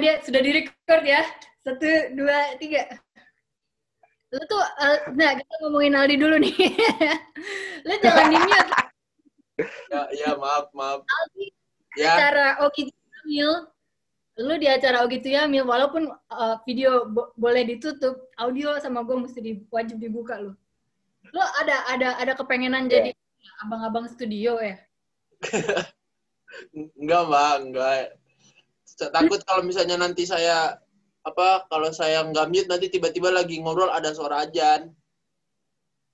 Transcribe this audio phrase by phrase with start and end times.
[0.00, 0.14] dia.
[0.24, 1.22] Sudah direcord ya.
[1.60, 2.88] Satu, dua, tiga.
[4.30, 6.54] Lu tuh, uh, nah kita ngomongin Aldi dulu nih.
[7.86, 8.70] Lu jangan di mute.
[9.90, 11.02] Ya, ya maaf, maaf.
[11.04, 11.46] Aldi,
[11.98, 13.66] Ya, acara Ogi Tuyamil,
[14.38, 19.42] lu di acara Ogi Tuyamil, walaupun uh, video bo- boleh ditutup, audio sama gue mesti
[19.42, 20.54] di, wajib dibuka lu.
[21.34, 23.10] Lu ada ada ada kepengenan Iya.
[23.10, 23.10] jadi
[23.66, 24.78] abang-abang studio ya?
[26.94, 27.98] enggak mbak, enggak.
[29.08, 30.76] Takut kalau misalnya nanti saya
[31.24, 34.92] apa kalau saya nggak mute nanti tiba-tiba lagi ngobrol ada suara ajan.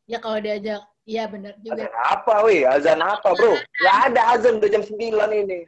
[0.06, 1.82] Ya kalau diajak, iya benar juga.
[1.82, 2.62] Azan apa, wih?
[2.62, 3.58] Azan apa, bro?
[3.82, 5.02] Gak ada azan udah jam 9
[5.34, 5.66] ini.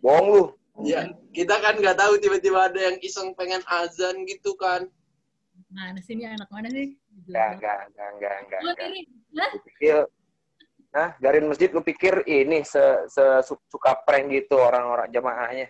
[0.00, 0.44] Bohong lu.
[0.88, 4.88] Ya, kita kan nggak tahu tiba-tiba ada yang iseng pengen azan gitu kan.
[5.70, 6.96] Mana sih ini anak mana sih?
[7.28, 8.60] Enggak, enggak, enggak, enggak, enggak.
[9.54, 9.96] Lu pikir,
[10.90, 15.68] nah, garin masjid lu pikir ini se, se su- suka prank gitu orang-orang jamaahnya.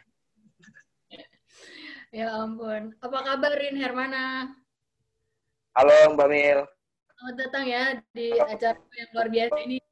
[2.14, 2.94] Ya ampun.
[3.02, 4.46] Apa kabar Rin Hermana?
[5.74, 6.62] Halo Mbak Mil.
[7.10, 9.82] Selamat datang ya di acara yang luar biasa ini.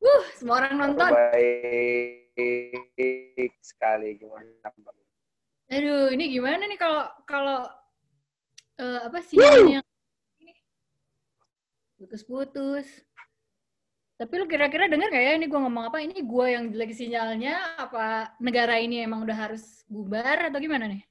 [0.00, 1.12] Uh, semua orang nonton.
[1.12, 2.32] Baik
[3.60, 5.04] sekali gimana Mbak Mil?
[5.68, 7.68] Aduh, ini gimana nih kalau kalau
[8.80, 9.84] eh, apa sinyalnya
[12.00, 12.88] putus-putus.
[14.16, 16.00] Tapi lu kira-kira denger gak ya ini gua ngomong apa?
[16.00, 21.04] Ini gua yang lagi sinyalnya apa negara ini emang udah harus bubar atau gimana nih?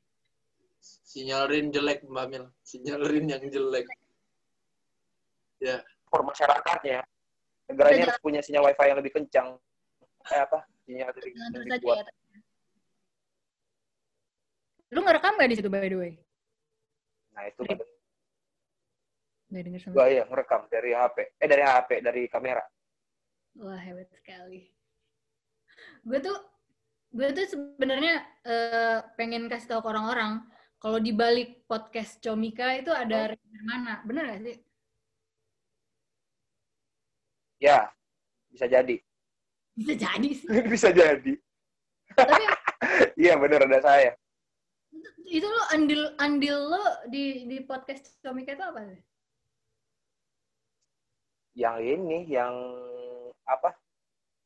[0.86, 2.46] Sinyal Rin jelek Mbak Mil.
[2.62, 3.90] Sinyal Rin yang jelek.
[5.64, 7.02] Ya, For masyarakatnya,
[7.72, 9.58] negaranya harus punya sinyal wifi yang lebih kencang.
[10.30, 10.62] Eh apa?
[10.86, 12.06] Sinyal Jangan terus lebih kuat.
[12.06, 12.40] ya.
[14.94, 16.14] Lu ngerekam gak di situ by the way?
[17.34, 17.62] Nah itu
[19.46, 21.18] Gak denger sama gua ya ngerekam dari HP.
[21.42, 22.64] Eh dari HP, dari kamera.
[23.60, 24.68] Wah hebat sekali.
[26.04, 26.38] Gue tuh
[27.16, 30.44] gue tuh sebenarnya eh, pengen kasih tahu ke orang-orang
[30.80, 34.04] kalau di balik podcast Comika itu ada Rin mana?
[34.06, 34.58] Bener gak sih?
[37.64, 37.90] Ya,
[38.52, 39.00] bisa jadi.
[39.76, 40.48] Bisa jadi sih.
[40.74, 41.34] bisa jadi.
[42.16, 42.44] Tapi
[43.24, 44.14] Iya bener ada saya.
[45.26, 49.02] itu lo andil andil lo di di podcast Comika itu apa sih?
[51.58, 52.54] Yang ini, yang
[53.50, 53.74] apa?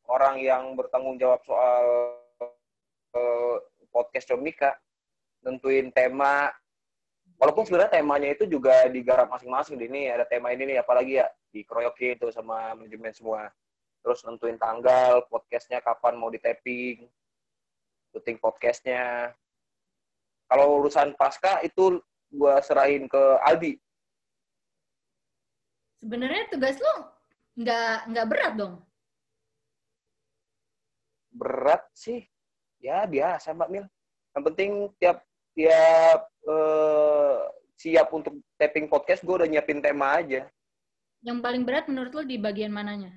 [0.08, 2.16] Orang yang bertanggung jawab soal
[3.12, 3.56] eh,
[3.92, 4.80] podcast Comika,
[5.44, 6.52] nentuin tema.
[7.40, 9.80] Walaupun sebenarnya temanya itu juga digarap masing-masing.
[9.80, 13.48] Ini ada tema ini nih, apalagi ya dikeroyokin itu sama manajemen semua.
[14.04, 17.08] Terus nentuin tanggal, podcastnya kapan mau di tapping,
[18.12, 19.32] syuting podcastnya.
[20.52, 23.80] Kalau urusan pasca itu gua serahin ke Aldi.
[26.00, 26.96] Sebenarnya tugas lo
[27.60, 28.76] nggak nggak berat dong.
[31.30, 32.26] berat sih
[32.82, 33.86] ya biasa mbak Mil
[34.36, 35.24] yang penting tiap
[35.54, 37.38] tiap eh,
[37.76, 40.48] siap untuk tapping podcast gue udah nyiapin tema aja
[41.20, 43.12] Yang paling berat menurut lo di bagian mananya?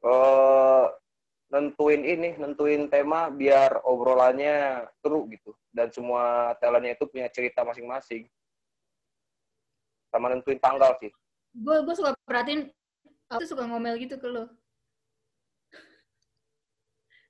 [0.00, 0.86] eh
[1.50, 8.24] nentuin ini nentuin tema biar obrolannya seru gitu dan semua talentnya itu punya cerita masing-masing
[10.08, 11.10] sama nentuin tanggal sih
[11.50, 12.70] Gue gue suka perhatiin
[13.26, 14.46] aku suka ngomel gitu ke lo.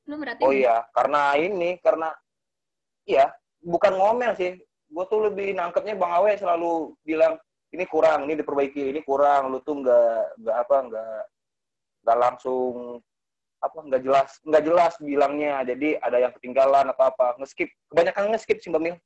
[0.05, 0.45] Lo merhatiin?
[0.47, 2.13] oh iya karena ini karena
[3.07, 4.57] iya bukan ngomel sih
[4.91, 7.39] gue tuh lebih nangkepnya bang Awe selalu bilang
[7.71, 11.21] ini kurang ini diperbaiki ini kurang lu tuh nggak nggak apa nggak
[12.03, 12.99] nggak langsung
[13.61, 18.59] apa nggak jelas nggak jelas bilangnya jadi ada yang ketinggalan atau apa ngeskip kebanyakan ngeskip
[18.59, 18.97] sih mbak Mil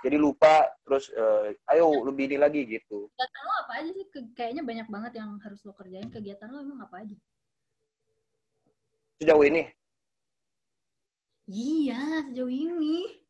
[0.00, 4.06] jadi lupa terus eh, ayo lebih ini lagi gitu Kegiatan lo apa aja sih?
[4.32, 6.08] Kayaknya banyak banget yang harus lo kerjain.
[6.08, 7.16] Kegiatan lo emang apa aja?
[9.20, 9.68] sejauh ini
[11.50, 13.20] Iya, sejauh ini.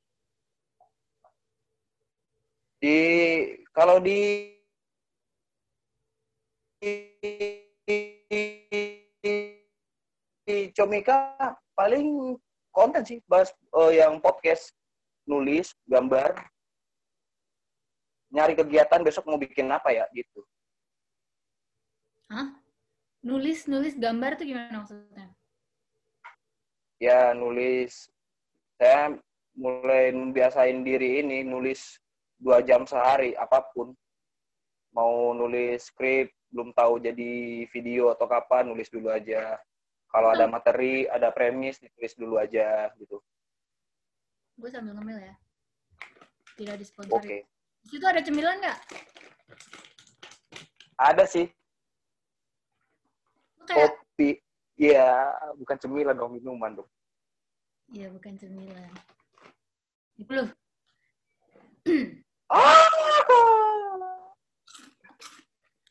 [2.81, 2.99] Di
[3.77, 4.51] kalau di
[10.49, 11.37] di Comika
[11.77, 12.35] paling
[12.73, 14.73] konten sih bahas eh, yang podcast
[15.29, 16.35] nulis gambar
[18.33, 20.43] nyari kegiatan besok mau bikin apa ya gitu
[22.31, 22.57] Hah?
[23.21, 25.35] Nulis, nulis gambar tuh gimana maksudnya?
[27.01, 28.13] ya nulis
[28.77, 29.17] saya
[29.57, 31.97] mulai membiasain diri ini nulis
[32.41, 33.93] dua jam sehari apa pun
[34.97, 39.55] mau nulis skrip belum tahu jadi video atau kapan nulis dulu aja
[40.11, 43.23] kalau ada materi ada premis ditulis dulu aja gitu
[44.61, 45.35] Gue sambil ngemil ya.
[46.53, 47.41] Tidak oke disponsori.
[47.81, 48.79] Di situ ada cemilan nggak?
[51.01, 51.49] ada sih
[53.65, 54.37] kayak kopi
[54.81, 55.29] Iya,
[55.61, 56.89] bukan cemilan dong, minuman dong.
[57.93, 58.89] Iya, bukan cemilan.
[60.17, 60.49] Itu loh.
[62.51, 62.91] Ah!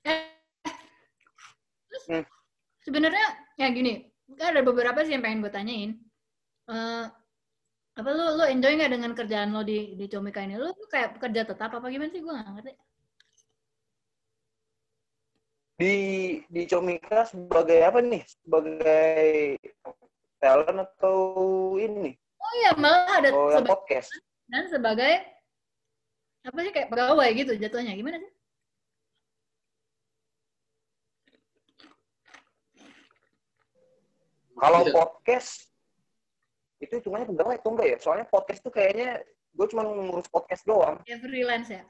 [0.03, 0.19] Eh,
[1.88, 2.25] terus Hmm.
[2.83, 3.25] sebenarnya
[3.56, 5.91] ya gini, kan ada beberapa sih yang pengen gue tanyain.
[6.69, 7.06] Eh,
[8.00, 10.56] apa lu lu enjoy nggak dengan kerjaan lo di di Comika ini?
[10.56, 12.19] Lu, lu kayak kerja tetap apa gimana sih?
[12.23, 12.73] Gue nggak ngerti.
[15.79, 15.95] Di
[16.47, 18.23] di Comika sebagai apa nih?
[18.27, 19.56] Sebagai
[20.39, 21.17] talent atau
[21.79, 22.15] ini?
[22.39, 24.09] Oh iya, malah ada Oh, sebagai, podcast.
[24.47, 25.13] dan sebagai
[26.47, 27.94] apa sih kayak pegawai gitu jatuhnya.
[28.00, 28.31] Gimana sih?
[34.59, 34.91] Kalau Iya.
[34.91, 35.71] podcast
[36.80, 37.97] itu hitungannya pegawai atau enggak ya?
[38.00, 39.24] Soalnya podcast tuh kayaknya
[39.56, 41.00] gue cuma ngurus podcast doang.
[41.07, 41.83] Kayak freelance ya?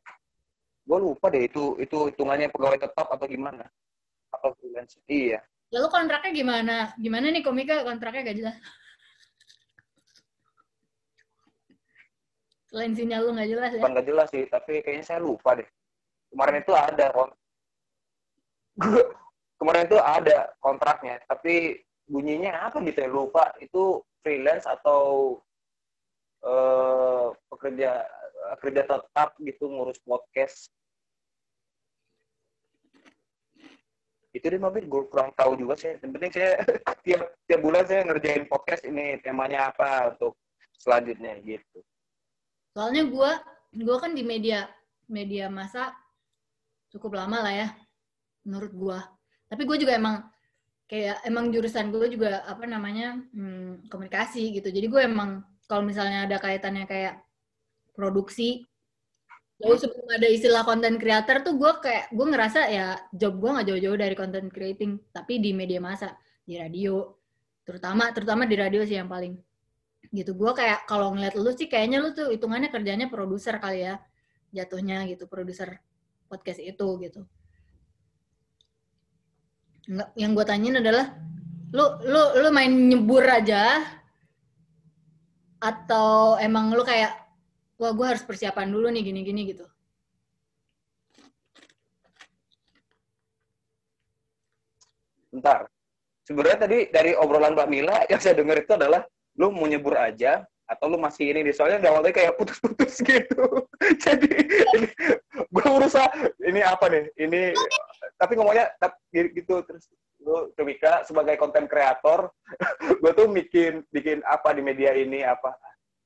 [0.86, 3.66] Gue lupa deh itu itu hitungannya pegawai tetap atau gimana?
[4.34, 4.98] Atau freelance?
[5.10, 5.42] Iya.
[5.70, 6.76] Lalu kontraknya gimana?
[6.98, 8.58] Gimana nih komika kontraknya gak jelas?
[12.70, 13.82] Selain sinyal lu gak jelas ya?
[13.82, 15.66] Nggak jelas sih, tapi kayaknya saya lupa deh.
[16.30, 17.06] Kemarin itu ada
[19.60, 23.50] kemarin itu ada kontraknya, tapi bunyinya apa gitu ya lupa.
[23.58, 25.34] Itu freelance atau
[26.46, 28.06] eh, pekerja
[28.62, 30.70] kerja tetap gitu ngurus podcast.
[34.30, 35.98] Itu deh mabit gue kurang tahu juga sih.
[35.98, 36.52] Yang penting saya
[37.06, 40.38] tiap tiap bulan saya ngerjain podcast ini temanya apa untuk
[40.78, 41.82] selanjutnya gitu.
[42.80, 43.32] Soalnya gue,
[43.76, 44.72] gue kan di media
[45.12, 45.92] media masa
[46.88, 47.68] cukup lama lah ya,
[48.48, 49.00] menurut gue.
[49.52, 50.24] Tapi gue juga emang
[50.88, 54.72] kayak emang jurusan gue juga apa namanya hmm, komunikasi gitu.
[54.72, 57.20] Jadi gue emang kalau misalnya ada kaitannya kayak
[57.92, 58.64] produksi,
[59.60, 63.68] jauh sebelum ada istilah content creator tuh gue kayak gue ngerasa ya job gue nggak
[63.76, 66.16] jauh-jauh dari content creating, tapi di media masa,
[66.48, 67.12] di radio,
[67.68, 69.36] terutama terutama di radio sih yang paling
[70.10, 70.34] gitu.
[70.34, 74.02] Gue kayak kalau ngeliat lu sih kayaknya lu tuh hitungannya kerjanya produser kali ya
[74.50, 75.78] jatuhnya gitu produser
[76.26, 77.22] podcast itu gitu.
[79.90, 81.06] Nggak, yang gue tanyain adalah
[81.74, 83.82] lu lu lu main nyebur aja?
[85.60, 87.14] Atau emang lu kayak
[87.78, 89.66] wah gue harus persiapan dulu nih gini-gini gitu?
[95.30, 95.70] Bentar.
[96.26, 99.02] Sebenarnya tadi dari obrolan Mbak Mila yang saya dengar itu adalah
[99.40, 103.66] lu mau nyebur aja atau lu masih ini di soalnya di awalnya kayak putus-putus gitu.
[103.98, 104.36] Jadi
[105.34, 106.06] gue berusaha
[106.46, 107.04] ini apa nih?
[107.18, 107.42] Ini
[108.20, 109.66] tapi ngomongnya tap- gitu.
[109.66, 109.90] Terus
[110.20, 112.30] lu Cemika sebagai konten kreator,
[113.02, 115.56] gue tuh bikin bikin apa di media ini apa?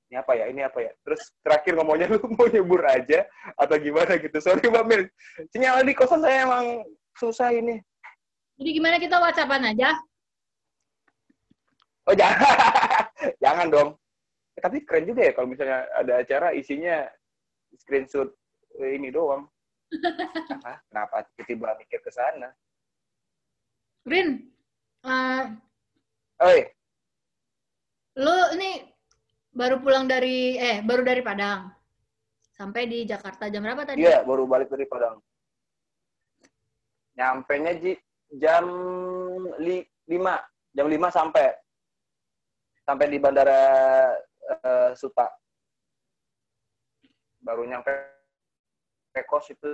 [0.07, 0.45] Ini apa ya?
[0.47, 0.91] Ini apa ya?
[1.03, 3.27] Terus terakhir ngomongnya lu mau nyebur aja
[3.59, 4.37] atau gimana gitu.
[4.39, 5.03] Sorry mbak Mil
[5.51, 6.87] sinyal di kosan saya emang
[7.19, 7.81] susah ini.
[8.61, 9.97] Jadi gimana kita whatsappan aja?
[12.03, 13.02] Oh jangan,
[13.43, 13.89] jangan dong.
[14.53, 17.07] Eh, tapi keren juga ya kalau misalnya ada acara isinya
[17.79, 18.29] screenshot
[18.81, 19.47] eh, ini doang.
[20.63, 22.49] Ah, kenapa tiba-tiba mikir ke sana?
[24.07, 24.47] Rin
[25.05, 25.43] eh,
[26.43, 26.59] Oi,
[28.17, 28.83] lu ini
[29.53, 31.69] baru pulang dari eh baru dari Padang
[32.53, 35.21] sampai di Jakarta jam berapa tadi iya baru balik dari Padang.
[37.13, 37.93] Nyampe-nya Ji,
[38.41, 38.65] jam
[39.61, 40.17] li, 5,
[40.73, 41.53] jam 5 sampai
[42.83, 43.61] sampai di bandara
[44.63, 45.27] eh, Suta.
[47.43, 47.91] Baru nyampe
[49.27, 49.69] kos itu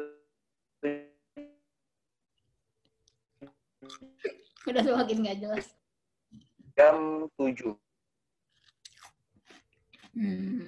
[4.68, 5.66] udah semakin nggak jelas
[6.80, 7.76] jam 7.
[10.16, 10.64] Hmm.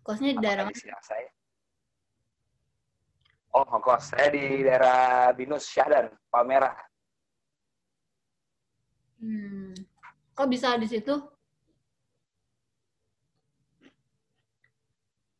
[0.00, 1.28] Kosnya di daerah siang saya?
[3.52, 4.16] Oh, kos.
[4.16, 6.72] Saya di daerah Binus Syahdan, Palmerah.
[9.20, 9.76] Hmm.
[10.32, 11.12] Kok bisa di situ?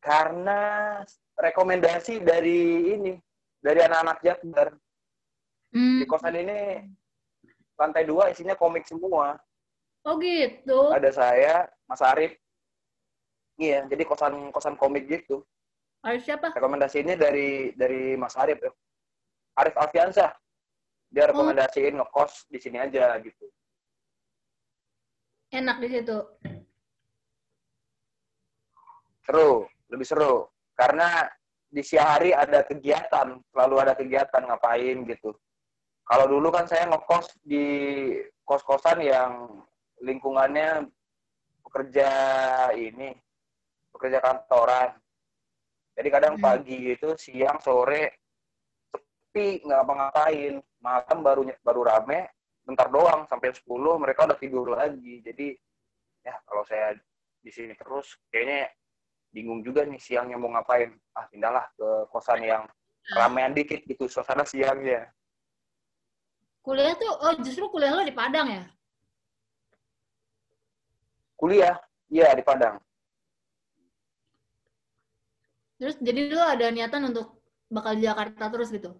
[0.03, 0.99] Karena
[1.33, 3.13] rekomendasi dari ini,
[3.57, 4.69] dari anak-anak Jakbar.
[5.73, 6.03] Hmm.
[6.03, 6.85] Di kosan ini
[7.73, 9.33] lantai dua isinya komik semua.
[10.05, 10.93] Oh gitu.
[10.93, 11.55] Ada saya,
[11.89, 12.37] Mas Arif.
[13.57, 15.41] Iya, jadi kosan kosan komik gitu.
[16.03, 16.51] Harus siapa?
[16.53, 18.59] Rekomendasinya dari dari Mas Arif.
[19.57, 20.35] Arif Alfiansyah.
[21.13, 23.47] Dia rekomendasiin ngekos di sini aja gitu.
[25.53, 26.17] Enak di situ.
[29.21, 30.49] Seru, lebih seru.
[30.73, 31.29] Karena
[31.69, 35.37] di siang hari ada kegiatan, selalu ada kegiatan ngapain gitu.
[36.03, 37.65] Kalau dulu kan saya ngekos di
[38.43, 39.61] kos-kosan yang
[40.01, 40.89] lingkungannya
[41.63, 42.09] pekerja
[42.73, 43.13] ini,
[43.93, 44.97] pekerja kantoran.
[45.93, 46.43] Jadi kadang Hmm.
[46.43, 48.17] pagi itu, siang, sore,
[48.89, 50.57] sepi, nggak ngapa-ngapain.
[50.81, 52.27] Malam baru baru rame,
[52.63, 53.67] bentar doang sampai 10
[53.99, 55.55] mereka udah tidur lagi jadi
[56.23, 56.95] ya kalau saya
[57.43, 58.71] di sini terus kayaknya
[59.35, 62.63] bingung juga nih siangnya mau ngapain ah pindahlah ke kosan yang
[63.19, 65.11] ramean dikit gitu suasana siangnya
[66.63, 68.63] Kuliah tuh, oh justru kuliah lo di Padang ya?
[71.35, 71.75] kuliah
[72.07, 72.79] iya di Padang
[75.83, 78.95] Terus jadi lo ada niatan untuk bakal di Jakarta terus gitu?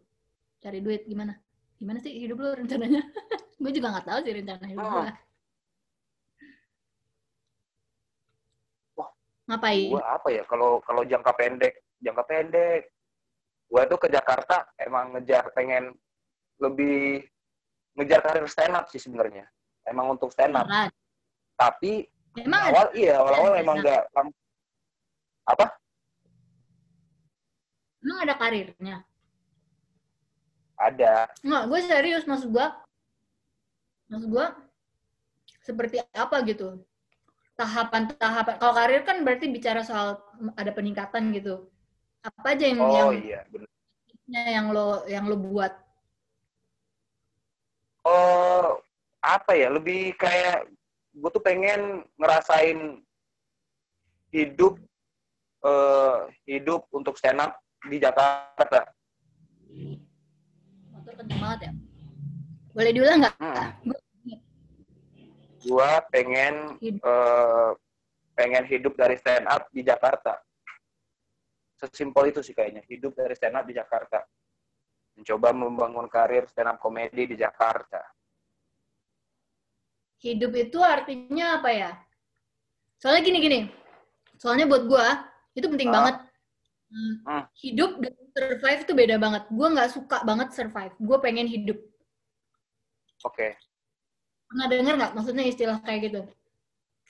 [0.59, 1.39] Cari duit gimana?
[1.77, 3.01] Gimana sih hidup lo rencananya?
[3.61, 5.11] gue juga nggak tahu sih rencana hidup gue.
[8.95, 9.09] Wah,
[9.47, 9.89] Ngapain?
[9.89, 12.81] gua apa ya kalau kalau jangka pendek jangka pendek
[13.67, 15.91] gua tuh ke Jakarta emang ngejar pengen
[16.59, 17.23] lebih
[17.95, 19.43] ngejar karir stand up sih sebenarnya
[19.83, 20.89] emang untuk stand up Beneran.
[21.55, 22.71] tapi Emang ada?
[22.73, 24.01] awal iya awal awal emang nggak
[25.45, 25.65] apa
[27.99, 28.95] Emang ada karirnya?
[30.77, 32.67] Ada Nggak, gue serius maksud gue.
[34.09, 34.47] Maksud gue
[35.63, 36.81] seperti apa gitu?
[37.55, 38.57] Tahapan-tahapan.
[38.57, 40.19] Kalau karir kan berarti bicara soal
[40.57, 41.69] ada peningkatan gitu.
[42.23, 43.69] Apa aja yang oh yang, iya bener
[44.31, 45.83] yang lo yang lo buat?
[48.03, 48.79] oh
[49.23, 50.67] apa ya lebih kayak
[51.15, 52.99] gue tuh pengen ngerasain
[54.33, 54.75] hidup
[55.63, 57.55] eh, hidup untuk stand up
[57.87, 58.91] di Jakarta
[61.03, 61.71] Motor kenceng banget ya.
[62.73, 63.35] Boleh diulang nggak?
[63.37, 63.67] Hmm.
[63.83, 64.03] Gua-
[65.63, 66.99] gue pengen Hidup.
[67.03, 67.69] eh,
[68.35, 70.35] pengen hidup dari stand up di Jakarta
[71.75, 74.23] sesimpel itu sih kayaknya hidup dari stand up di Jakarta
[75.13, 77.99] mencoba membangun karir stand up komedi di Jakarta
[80.19, 81.91] Hidup itu artinya apa ya?
[82.95, 83.67] Soalnya gini-gini.
[84.39, 85.19] Soalnya buat gua
[85.51, 85.95] itu penting Ah.
[85.99, 86.15] banget.
[86.93, 87.43] Hmm, Hmm.
[87.57, 89.43] Hidup dan survive itu beda banget.
[89.49, 90.93] Gua nggak suka banget survive.
[91.01, 91.81] Gua pengen hidup.
[93.23, 93.55] oke
[94.45, 96.21] Pernah denger nggak maksudnya istilah kayak gitu?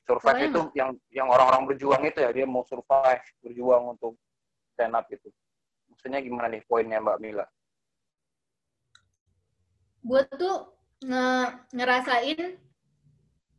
[0.03, 4.19] survive Pokoknya itu yang yang orang-orang berjuang itu ya dia mau survive berjuang untuk
[4.71, 5.31] stand up itu
[5.87, 7.47] maksudnya gimana nih poinnya Mbak Mila
[10.03, 10.55] Gue tuh
[11.01, 12.39] nge- ngerasain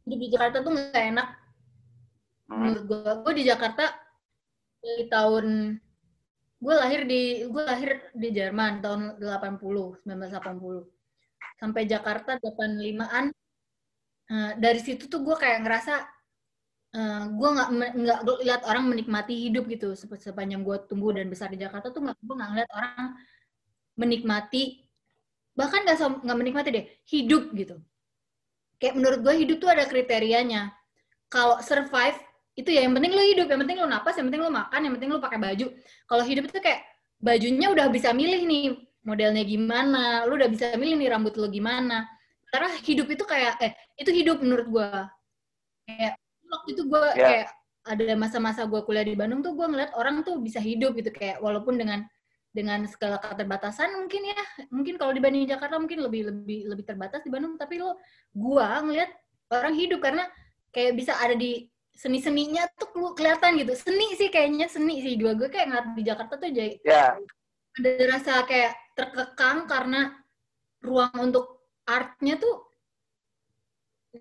[0.05, 1.29] hidup di Jakarta tuh nggak enak
[2.45, 2.61] Hmm.
[2.61, 3.13] menurut gue.
[3.25, 3.85] Gue di Jakarta
[4.79, 5.47] dari tahun
[6.65, 13.25] gue lahir di gue lahir di Jerman tahun 80 1980 sampai Jakarta 85an
[14.25, 15.95] Eh, dari situ tuh gue kayak ngerasa
[16.97, 21.53] eh, gue nggak nggak lihat orang menikmati hidup gitu Sep- sepanjang gue tumbuh dan besar
[21.53, 23.21] di Jakarta tuh nggak gue nggak ngeliat orang
[24.01, 24.81] menikmati
[25.53, 27.77] bahkan nggak nggak menikmati deh hidup gitu.
[28.81, 30.73] Kayak menurut gue hidup tuh ada kriterianya.
[31.29, 32.17] Kalau survive
[32.55, 34.95] itu ya yang penting lo hidup yang penting lo napas yang penting lo makan yang
[34.95, 35.67] penting lo pakai baju.
[36.07, 36.81] Kalau hidup itu kayak
[37.19, 38.65] bajunya udah bisa milih nih
[39.03, 42.07] modelnya gimana lo udah bisa milih nih rambut lo gimana.
[42.49, 44.89] Karena hidup itu kayak eh itu hidup menurut gue
[45.91, 46.15] kayak
[46.47, 47.27] waktu itu gue Ya.
[47.27, 47.47] kayak
[47.85, 51.11] ada masa-masa gue kuliah di Bandung tuh gue ngeliat orang tuh bisa hidup gitu.
[51.11, 52.07] Kayak walaupun dengan
[52.55, 54.43] dengan segala keterbatasan mungkin ya.
[54.71, 57.59] Mungkin kalau dibanding Jakarta mungkin lebih lebih lebih terbatas di Bandung.
[57.59, 57.99] Tapi lo
[58.31, 59.11] gua ngeliat
[59.51, 60.31] orang hidup karena
[60.71, 63.73] kayak bisa ada di seni-seninya tuh kelihatan gitu.
[63.79, 65.15] Seni sih kayaknya seni sih.
[65.15, 67.15] Dua gue kayak ngeliat di Jakarta tuh jadi ya.
[67.75, 70.15] ada rasa kayak terkekang karena
[70.83, 72.67] ruang untuk artnya tuh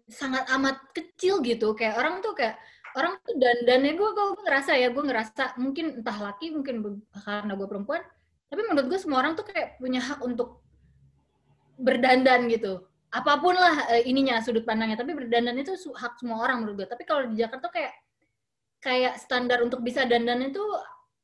[0.10, 1.74] sangat amat kecil gitu.
[1.74, 2.62] Kayak orang tuh kayak
[2.94, 7.68] orang tuh dandannya gue gue ngerasa ya gue ngerasa mungkin entah laki mungkin karena gue
[7.68, 8.06] perempuan.
[8.54, 10.62] Tapi menurut gue semua orang tuh kayak punya hak untuk
[11.82, 14.98] berdandan gitu apa pun lah eh, ininya sudut pandangnya.
[14.98, 16.88] Tapi berdandan itu hak semua orang menurut gue.
[16.90, 17.94] Tapi kalau di Jakarta tuh kayak
[18.82, 20.60] kayak standar untuk bisa dandan itu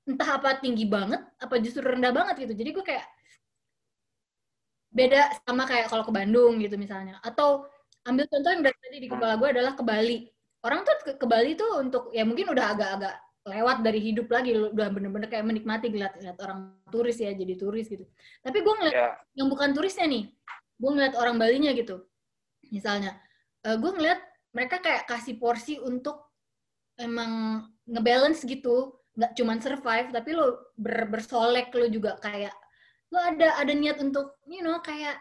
[0.08, 2.54] entah apa tinggi banget apa justru rendah banget gitu.
[2.54, 3.06] Jadi gue kayak
[4.90, 7.18] beda sama kayak kalau ke Bandung gitu misalnya.
[7.26, 7.66] Atau
[8.06, 10.30] ambil contoh yang dari tadi di kepala gue adalah ke Bali.
[10.62, 13.16] Orang tuh ke, ke Bali tuh untuk ya mungkin udah agak-agak
[13.50, 17.90] lewat dari hidup lagi udah bener-bener kayak menikmati lihat lihat orang turis ya jadi turis
[17.90, 18.06] gitu.
[18.46, 19.10] Tapi gue ngeliat ya.
[19.42, 20.30] yang bukan turisnya nih
[20.80, 22.08] gue ngeliat orang Balinya gitu.
[22.72, 23.20] Misalnya
[23.68, 24.20] eh, gue ngeliat
[24.56, 26.32] mereka kayak kasih porsi untuk
[26.96, 28.96] emang ngebalance gitu.
[29.20, 32.56] Nggak cuman survive tapi lo ber, bersolek lo juga kayak
[33.12, 35.20] lo ada ada niat untuk you know kayak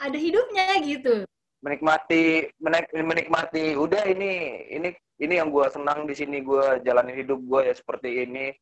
[0.00, 1.28] ada hidupnya gitu.
[1.60, 4.88] Menikmati menik- menikmati udah ini ini
[5.20, 8.52] ini yang gue senang di sini gue jalanin hidup gue ya seperti ini.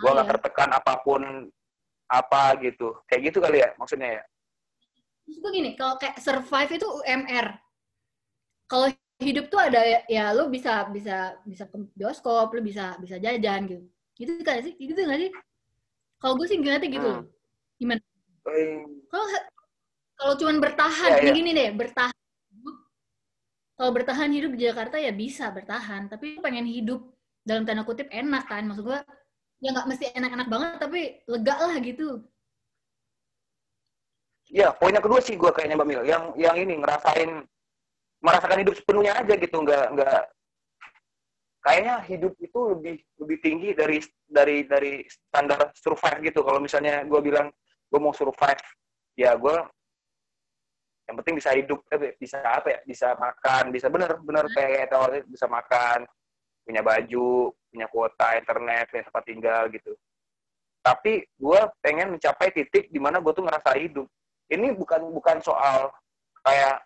[0.00, 0.30] Gue Ah, nggak ya.
[0.36, 1.20] tertekan apa pun
[2.08, 2.96] apa gitu.
[3.04, 4.22] Kayak gitu kali ya maksudnya ya
[5.30, 7.46] Terus gue gini, kalau kayak survive itu UMR.
[8.66, 8.90] Kalau
[9.22, 13.70] hidup tuh ada ya, ya lo bisa bisa bisa ke bioskop, lo bisa bisa jajan
[13.70, 13.82] gitu.
[14.18, 14.74] Gitu kan sih?
[14.74, 15.30] Gitu nggak sih?
[16.18, 17.10] Kalau gue sih ngeliatnya gitu.
[17.22, 17.26] Hmm.
[17.78, 18.02] Gimana?
[19.06, 19.26] Kalau
[20.18, 21.32] kalau cuman bertahan, ini iya.
[21.32, 22.12] gini deh, bertahan
[23.80, 27.00] kalau bertahan hidup di Jakarta ya bisa bertahan, tapi lu pengen hidup
[27.40, 29.00] dalam tanda kutip enak kan, maksud gua
[29.64, 32.20] ya nggak mesti enak-enak banget tapi lega lah gitu.
[34.50, 37.46] Ya, poin yang kedua sih gue kayaknya Mbak Mil, yang yang ini ngerasain
[38.18, 40.22] merasakan hidup sepenuhnya aja gitu, nggak nggak.
[41.62, 46.42] Kayaknya hidup itu lebih lebih tinggi dari dari dari standar survive gitu.
[46.42, 47.46] Kalau misalnya gue bilang
[47.86, 48.58] gue mau survive,
[49.14, 49.56] ya gue
[51.06, 55.46] yang penting bisa hidup, eh, bisa apa ya, bisa makan, bisa bener-bener kayak tahu bisa
[55.46, 56.06] makan,
[56.66, 59.94] punya baju, punya kuota internet, punya tempat tinggal gitu.
[60.82, 64.10] Tapi gue pengen mencapai titik di mana gue tuh ngerasa hidup
[64.50, 65.94] ini bukan bukan soal
[66.42, 66.82] kayak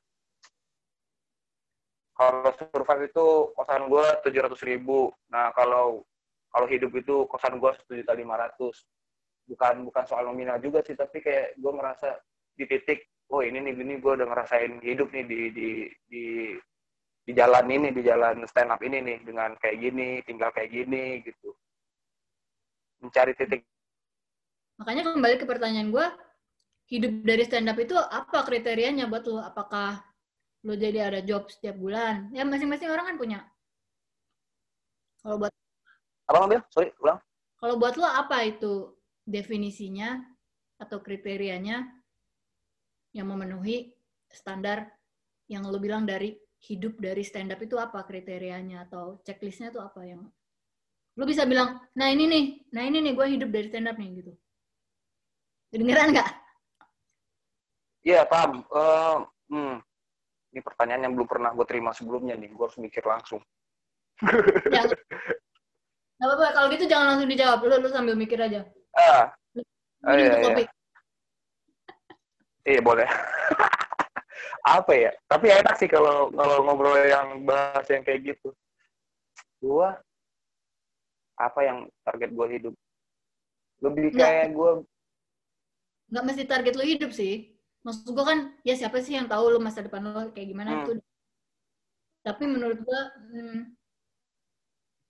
[2.15, 3.27] kalau survive itu
[3.59, 5.11] kosan gue tujuh ratus ribu.
[5.35, 6.07] Nah kalau
[6.53, 8.87] kalau hidup itu kosan gue satu juta lima ratus.
[9.45, 12.17] Bukan bukan soal nominal juga sih tapi kayak gue merasa
[12.55, 15.69] di titik oh ini nih ini gue udah ngerasain hidup nih di di
[16.07, 16.25] di
[17.25, 21.25] di jalan ini di jalan stand up ini nih dengan kayak gini tinggal kayak gini
[21.27, 21.51] gitu.
[23.03, 23.67] Mencari titik.
[24.79, 26.07] Makanya kembali ke pertanyaan gue
[26.89, 29.41] hidup dari stand up itu apa kriterianya buat lo?
[29.41, 30.05] Apakah
[30.65, 32.29] lo jadi ada job setiap bulan?
[32.33, 33.41] Ya masing-masing orang kan punya.
[35.25, 35.53] Kalau buat
[36.29, 36.61] apa ngambil?
[36.69, 37.19] Sorry, ulang.
[37.57, 38.93] Kalau buat lo apa itu
[39.25, 40.21] definisinya
[40.77, 41.89] atau kriterianya
[43.17, 43.95] yang memenuhi
[44.29, 44.91] standar
[45.49, 50.01] yang lo bilang dari hidup dari stand up itu apa kriterianya atau checklistnya itu apa
[50.05, 50.25] yang
[51.15, 54.11] lo bisa bilang, nah ini nih, nah ini nih gue hidup dari stand up nih
[54.19, 54.33] gitu.
[55.71, 56.44] Kedengeran nggak?
[58.05, 58.61] Iya, paham.
[58.69, 59.75] Uh, hmm.
[60.53, 62.53] Ini pertanyaan yang belum pernah gue terima sebelumnya nih.
[62.53, 63.41] Gue harus mikir langsung.
[64.71, 64.85] Ya.
[66.21, 67.59] Gak apa-apa, kalau gitu jangan langsung dijawab.
[67.65, 68.63] Lu, lu sambil mikir aja.
[68.95, 69.35] Ah.
[70.05, 70.69] Oh, iya, iya.
[72.69, 73.09] iya, boleh.
[74.79, 75.11] apa ya?
[75.27, 78.53] Tapi enak sih kalau kalau ngobrol yang bahas yang kayak gitu.
[79.65, 79.89] Gue
[81.41, 82.75] apa yang target gue hidup?
[83.81, 84.85] Lebih kayak gue
[86.13, 87.54] nggak mesti target lu hidup sih
[87.85, 90.81] maksud gue kan ya siapa sih yang tahu lo masa depan lo kayak gimana hmm.
[90.83, 90.93] itu
[92.25, 93.01] tapi menurut gue
[93.37, 93.61] hmm,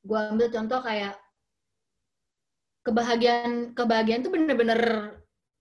[0.05, 1.15] gue ambil contoh kayak
[2.85, 4.81] kebahagiaan kebahagiaan tuh bener-bener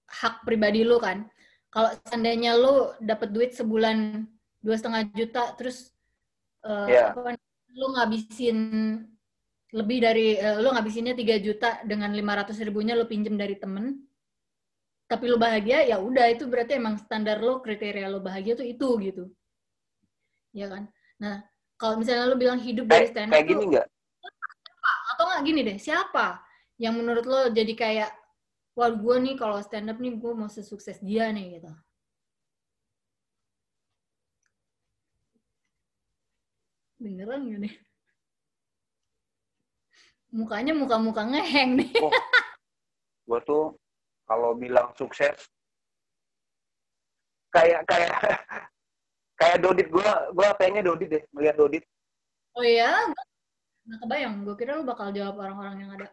[0.09, 1.29] hak pribadi lo kan
[1.69, 4.25] kalau seandainya lo dapet duit sebulan
[4.59, 5.93] dua setengah juta terus
[6.65, 7.13] uh, yeah.
[7.13, 7.37] apa,
[7.77, 8.57] lo ngabisin
[9.73, 14.01] lebih dari uh, lo ngabisinnya tiga juta dengan lima ratus ribunya lo pinjem dari temen
[15.13, 18.89] tapi lo bahagia ya udah itu berarti emang standar lo kriteria lo bahagia tuh itu
[18.97, 19.23] gitu.
[20.57, 20.89] Ya kan?
[21.21, 21.45] Nah
[21.77, 23.85] kalau misalnya lo bilang hidup dari stand up kayak gini nggak?
[25.13, 26.41] Atau nggak gini deh siapa
[26.81, 28.09] yang menurut lo jadi kayak
[28.73, 31.69] wah gue nih kalau stand up nih gue mau sesukses dia nih gitu?
[36.97, 37.73] Beneran gak nih
[40.33, 42.09] mukanya muka-muka ngeheng nih oh,
[43.29, 43.77] gue tuh
[44.33, 45.37] kalau bilang sukses
[47.53, 48.17] kayak kayak
[49.37, 49.87] kayak Dodit.
[49.93, 51.85] Gue gue kayaknya Dodit deh melihat Dodit.
[52.57, 53.13] Oh iya?
[53.85, 54.35] Nggak kebayang.
[54.41, 56.07] Gue kira lu bakal jawab orang-orang yang ada.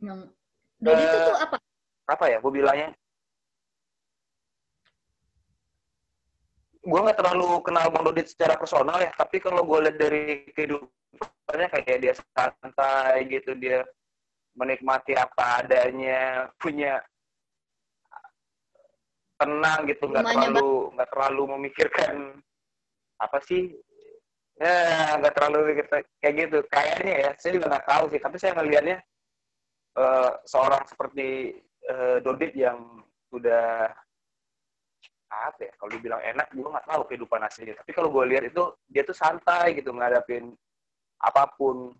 [0.00, 0.18] Yang
[0.80, 1.56] Dodit uh, itu tuh apa?
[2.08, 2.88] apa ya gue bilangnya?
[6.80, 11.68] Gue nggak terlalu kenal Bang Dodit secara personal ya tapi kalau gue lihat dari kehidupannya
[11.68, 13.84] kayak dia santai gitu dia
[14.56, 16.98] menikmati apa adanya, punya
[19.36, 22.14] tenang gitu, nggak terlalu nggak terlalu memikirkan
[23.20, 23.76] apa sih?
[24.56, 25.84] Ya nggak terlalu mikir
[26.24, 26.58] kayak gitu.
[26.72, 28.96] Kayaknya ya saya juga nggak tahu sih tapi saya ngelihatnya
[30.00, 31.60] uh, seorang seperti
[31.92, 33.04] uh, Dodit yang
[33.36, 33.92] udah
[35.26, 37.76] apa ya kalau dibilang enak gue nggak tahu kehidupan aslinya.
[37.76, 40.56] Tapi kalau gue lihat itu dia tuh santai gitu ngadapin
[41.20, 41.92] apa pun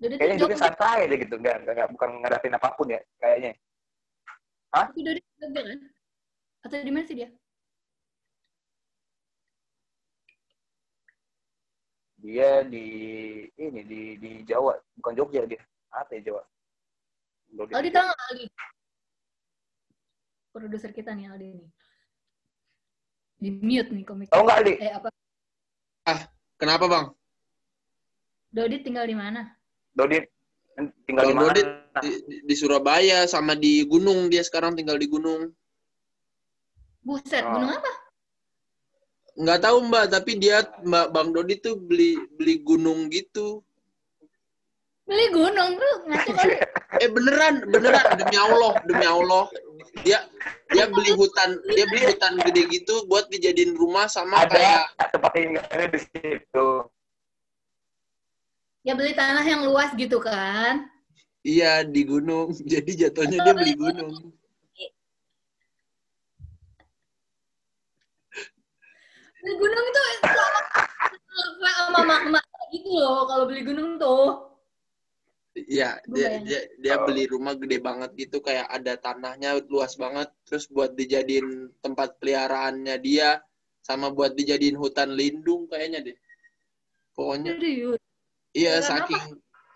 [0.00, 3.52] Dodi kayaknya hidupnya santai aja gitu, enggak, enggak, enggak, bukan ngadapin apa pun ya, kayaknya.
[4.72, 4.88] Hah?
[4.88, 5.80] Tapi Dodi Jogja kan?
[6.64, 7.28] Atau di mana sih dia?
[12.20, 12.86] Dia di
[13.60, 15.60] ini di di Jawa, bukan Jogja dia.
[15.92, 16.42] Apa ya Jawa?
[17.52, 18.46] Dodi Aldi tahu nggak Aldi?
[20.48, 21.68] Produser kita nih Aldi ini.
[23.36, 24.32] Di mute nih komik.
[24.32, 24.74] Tahu nggak Aldi?
[24.80, 25.08] Eh apa?
[26.08, 26.20] Ah,
[26.56, 27.06] kenapa bang?
[28.48, 29.59] Dodi tinggal di mana?
[29.94, 30.18] Dodi
[31.04, 31.52] tinggal di mana?
[32.00, 32.10] Di,
[32.46, 35.50] di Surabaya sama di gunung dia sekarang tinggal di gunung.
[37.02, 37.56] Buset, oh.
[37.56, 37.92] gunung apa?
[39.40, 43.64] Nggak tahu Mbak, tapi dia Mbak Bang Dodi tuh beli beli gunung gitu.
[45.08, 46.54] Beli gunung tuh ngaco kali.
[47.02, 49.44] eh beneran, beneran demi Allah, demi Allah.
[50.06, 50.22] dia
[50.70, 55.30] dia beli hutan dia beli hutan gede gitu buat dijadiin rumah sama kayak Ada tempat
[55.34, 56.68] tinggalnya di situ.
[58.80, 60.88] Ya beli tanah yang luas gitu kan.
[61.40, 64.12] iya di gunung jadi jatuhnya dia beli gunung
[69.40, 70.02] Beli gunung itu
[71.64, 74.52] sama makna gitu loh kalau beli gunung tuh.
[75.56, 80.68] Iya, dia, dia dia beli rumah gede banget gitu kayak ada tanahnya luas banget terus
[80.70, 83.40] buat dijadiin tempat peliharaannya dia
[83.80, 86.16] sama buat dijadiin hutan lindung kayaknya deh.
[87.16, 88.09] Pokoknya Serius.
[88.52, 89.24] Iya Beneran saking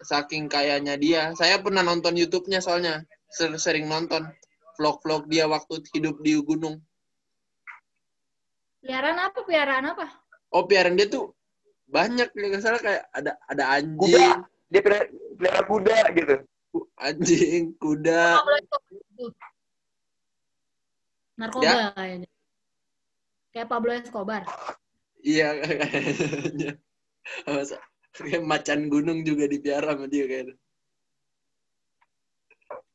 [0.05, 1.33] saking kayanya dia.
[1.33, 4.27] Saya pernah nonton YouTube-nya soalnya Ser- sering nonton
[4.77, 6.83] vlog-vlog dia waktu hidup di gunung.
[8.83, 9.39] Peliharaan apa?
[9.43, 10.07] Peliharaan apa?
[10.53, 11.33] Oh, piaran dia tuh
[11.89, 14.45] banyak nggak salah kayak ada ada anjing, Kuda.
[14.71, 15.07] Dia pelihara
[15.39, 16.35] pelihara kuda gitu.
[16.99, 18.23] anjing, kuda.
[18.39, 19.33] Pablo Escobar.
[21.35, 21.91] Narkoba Ya.
[21.95, 22.29] kayaknya.
[23.51, 24.43] Kayak Pablo Escobar.
[25.25, 26.71] Iya kayaknya.
[27.49, 27.79] Masa
[28.14, 30.55] kayak macan gunung juga dipiara sama dia kayaknya.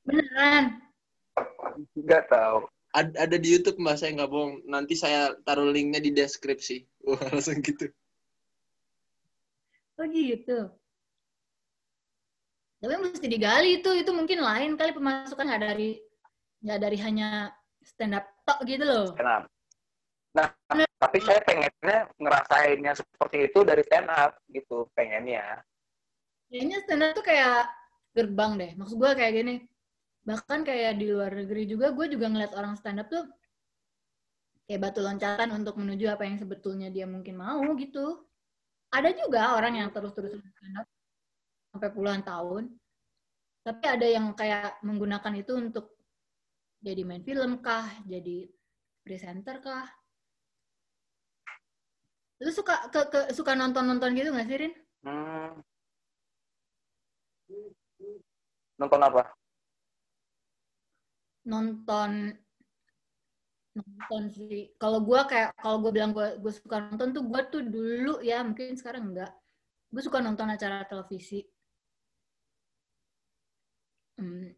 [0.07, 0.65] Beneran.
[1.93, 2.57] Nggak tahu.
[2.89, 4.65] Ad- ada di YouTube mbak saya nggak bohong.
[4.65, 6.87] Nanti saya taruh linknya di deskripsi.
[7.07, 7.91] Wah langsung gitu.
[9.99, 10.71] Oh gitu.
[12.79, 15.99] Tapi mesti digali itu, itu mungkin lain kali pemasukan nggak dari
[16.63, 17.51] nggak dari hanya
[17.83, 19.11] stand up tok gitu loh.
[19.19, 19.51] Kenapa?
[20.37, 20.53] Nah,
[20.99, 25.63] tapi saya pengennya ngerasainnya seperti itu dari stand up gitu, pengennya.
[26.49, 27.65] Kayaknya stand up tuh kayak
[28.13, 28.71] gerbang deh.
[28.77, 29.55] Maksud gue kayak gini.
[30.25, 33.25] Bahkan kayak di luar negeri juga, gue juga ngeliat orang stand up tuh
[34.69, 38.21] kayak batu loncatan untuk menuju apa yang sebetulnya dia mungkin mau gitu.
[38.93, 40.87] Ada juga orang yang terus-terus stand up
[41.73, 42.69] sampai puluhan tahun.
[43.65, 45.97] Tapi ada yang kayak menggunakan itu untuk
[46.79, 48.45] jadi main film kah, jadi
[49.01, 49.98] presenter kah.
[52.39, 54.73] Lu suka ke, ke- suka nonton-nonton gitu gak sih, Rin?
[55.03, 55.59] Hmm.
[58.79, 59.23] Nonton apa?
[61.49, 62.35] nonton
[63.73, 67.63] nonton sih kalau gue kayak kalau gue bilang gue gue suka nonton tuh gue tuh
[67.65, 69.31] dulu ya mungkin sekarang enggak
[69.89, 71.41] gue suka nonton acara televisi
[74.19, 74.51] hmm,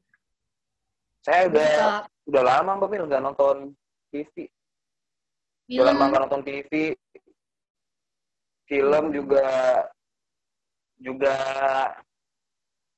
[1.21, 1.89] Saya udah suka
[2.33, 3.57] udah lama Mbak Mil nggak nonton
[4.09, 4.49] TV.
[5.69, 6.71] Udah film lama nggak nonton TV.
[8.71, 9.43] Film juga
[10.95, 11.35] juga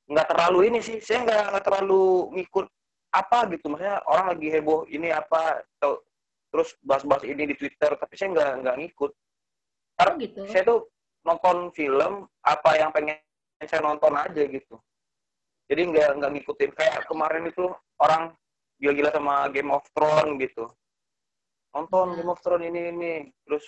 [0.05, 1.01] nggak terlalu ini sih.
[1.01, 2.69] Saya nggak nggak terlalu ngikut
[3.09, 3.73] apa gitu.
[3.73, 5.97] Maksudnya orang lagi heboh ini apa atau
[6.53, 7.97] terus bahas-bahas ini di Twitter.
[7.97, 9.11] Tapi saya nggak nggak ngikut.
[9.97, 10.79] oh gitu Saya tuh
[11.25, 13.17] nonton film apa yang pengen
[13.65, 14.77] saya nonton aja gitu.
[15.71, 17.65] Jadi nggak nggak ngikutin kayak kemarin itu
[17.97, 18.35] orang
[18.77, 20.69] gila-gila sama Game of Thrones gitu.
[21.73, 22.15] Nonton Ya.
[22.21, 23.13] Game of Thrones ini ini
[23.47, 23.63] terus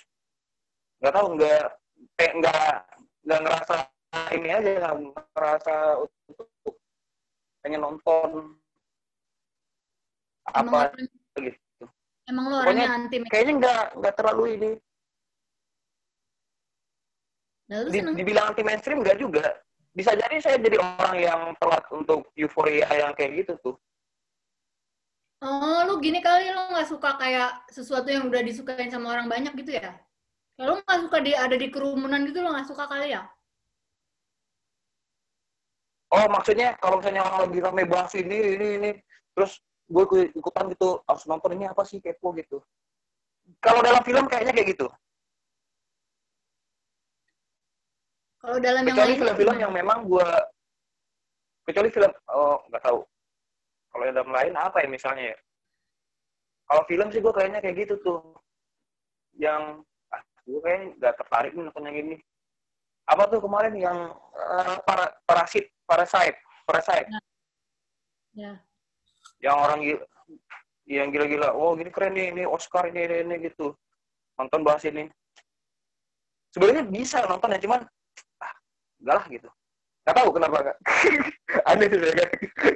[1.00, 1.64] nggak tahu nggak
[2.16, 2.72] kayak nggak
[3.26, 3.74] nggak ngerasa
[4.32, 4.96] ini aja nggak
[5.34, 6.48] ngerasa untuk
[7.60, 8.30] pengen nonton
[10.54, 11.06] emang apa orang,
[11.42, 11.84] gitu.
[12.30, 14.70] emang lo orangnya anti Kayaknya nggak nggak terlalu ini.
[17.66, 19.44] nah, Di- dibilang anti mainstream nggak juga.
[19.90, 23.76] Bisa jadi saya jadi orang yang telat untuk euforia yang kayak gitu tuh.
[25.44, 29.52] oh lu gini kali lu nggak suka kayak sesuatu yang udah disukain sama orang banyak
[29.60, 29.92] gitu ya
[30.56, 33.24] kalau nggak suka di ada di kerumunan gitu lo nggak suka kali ya
[36.06, 38.90] Oh maksudnya kalau misalnya orang lagi rame bahas ini ini ini
[39.34, 39.58] terus
[39.90, 42.62] gue ikut- ikutan gitu harus nonton ini apa sih kepo gitu.
[43.58, 44.86] Kalau dalam film kayaknya kayak gitu.
[48.38, 50.28] kalau dalam yang Kecuali lain film-film yang memang gue
[51.66, 53.02] kecuali film oh nggak tahu.
[53.90, 55.38] Kalau yang dalam lain apa ya misalnya ya?
[56.70, 58.22] Kalau film sih gue kayaknya kayak gitu tuh.
[59.34, 59.82] Yang
[60.46, 62.16] gue kayaknya nggak tertarik nih nonton yang ini.
[63.06, 67.10] Apa tuh kemarin yang eh, para, parasit, parasite, parasite.
[68.36, 68.66] ya
[69.40, 70.02] yang orang gila,
[70.86, 73.74] yang gila-gila, oh gini keren nih, ini Oscar ini, ini, ini gitu.
[74.36, 75.08] Nonton bahas ini.
[76.52, 77.80] Sebenarnya bisa nonton ya, cuman
[78.40, 78.54] ah,
[79.02, 79.48] enggak lah gitu.
[80.06, 80.78] Gak tahu kenapa enggak.
[81.68, 82.28] Aneh sih saya kan.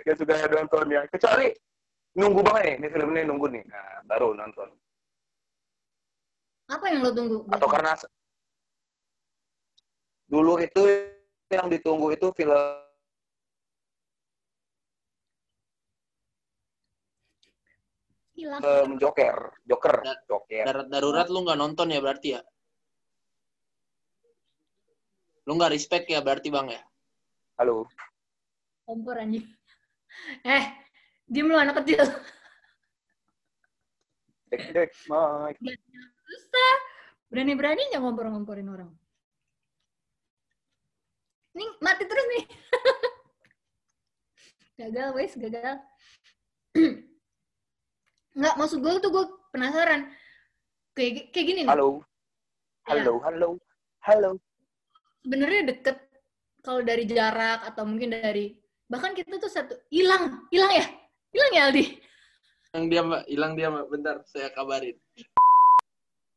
[0.04, 1.00] Gak suka nonton ya.
[1.08, 1.46] Kecuali
[2.18, 3.62] nunggu banget nih, ini film ini nunggu nih.
[3.70, 4.68] Nah, baru nonton.
[6.70, 7.92] Apa yang lo tunggu Atau karena
[10.30, 10.82] dulu itu
[11.50, 12.54] yang ditunggu itu film
[18.38, 19.96] hilang film Joker, Joker,
[20.30, 20.64] Joker.
[20.64, 22.40] Darat darurat lu nggak nonton ya berarti ya?
[25.44, 26.82] Lu nggak respect ya berarti bang ya?
[27.60, 27.84] Halo.
[28.90, 29.46] kompor anjing
[30.42, 30.64] eh
[31.30, 32.02] diem lu anak kecil
[34.50, 35.62] Dek dek Mike.
[36.30, 36.74] Susah.
[37.30, 38.90] Berani-beraninya ngompor-ngomporin orang.
[41.58, 42.44] Nih, mati terus nih.
[44.86, 45.76] gagal, wes, gagal.
[48.38, 50.06] Nggak, maksud gue tuh gue penasaran.
[50.94, 51.70] Kayak, kayak gini nih.
[51.70, 52.06] Halo.
[52.86, 53.48] Halo, halo.
[54.06, 54.30] Halo.
[55.26, 55.98] Sebenarnya deket
[56.62, 58.54] kalau dari jarak atau mungkin dari
[58.86, 60.86] bahkan kita tuh satu hilang, hilang ya,
[61.34, 61.84] hilang ya Aldi.
[62.70, 63.86] Hilang dia mbak, hilang dia mbak.
[63.90, 64.96] Bentar, saya kabarin.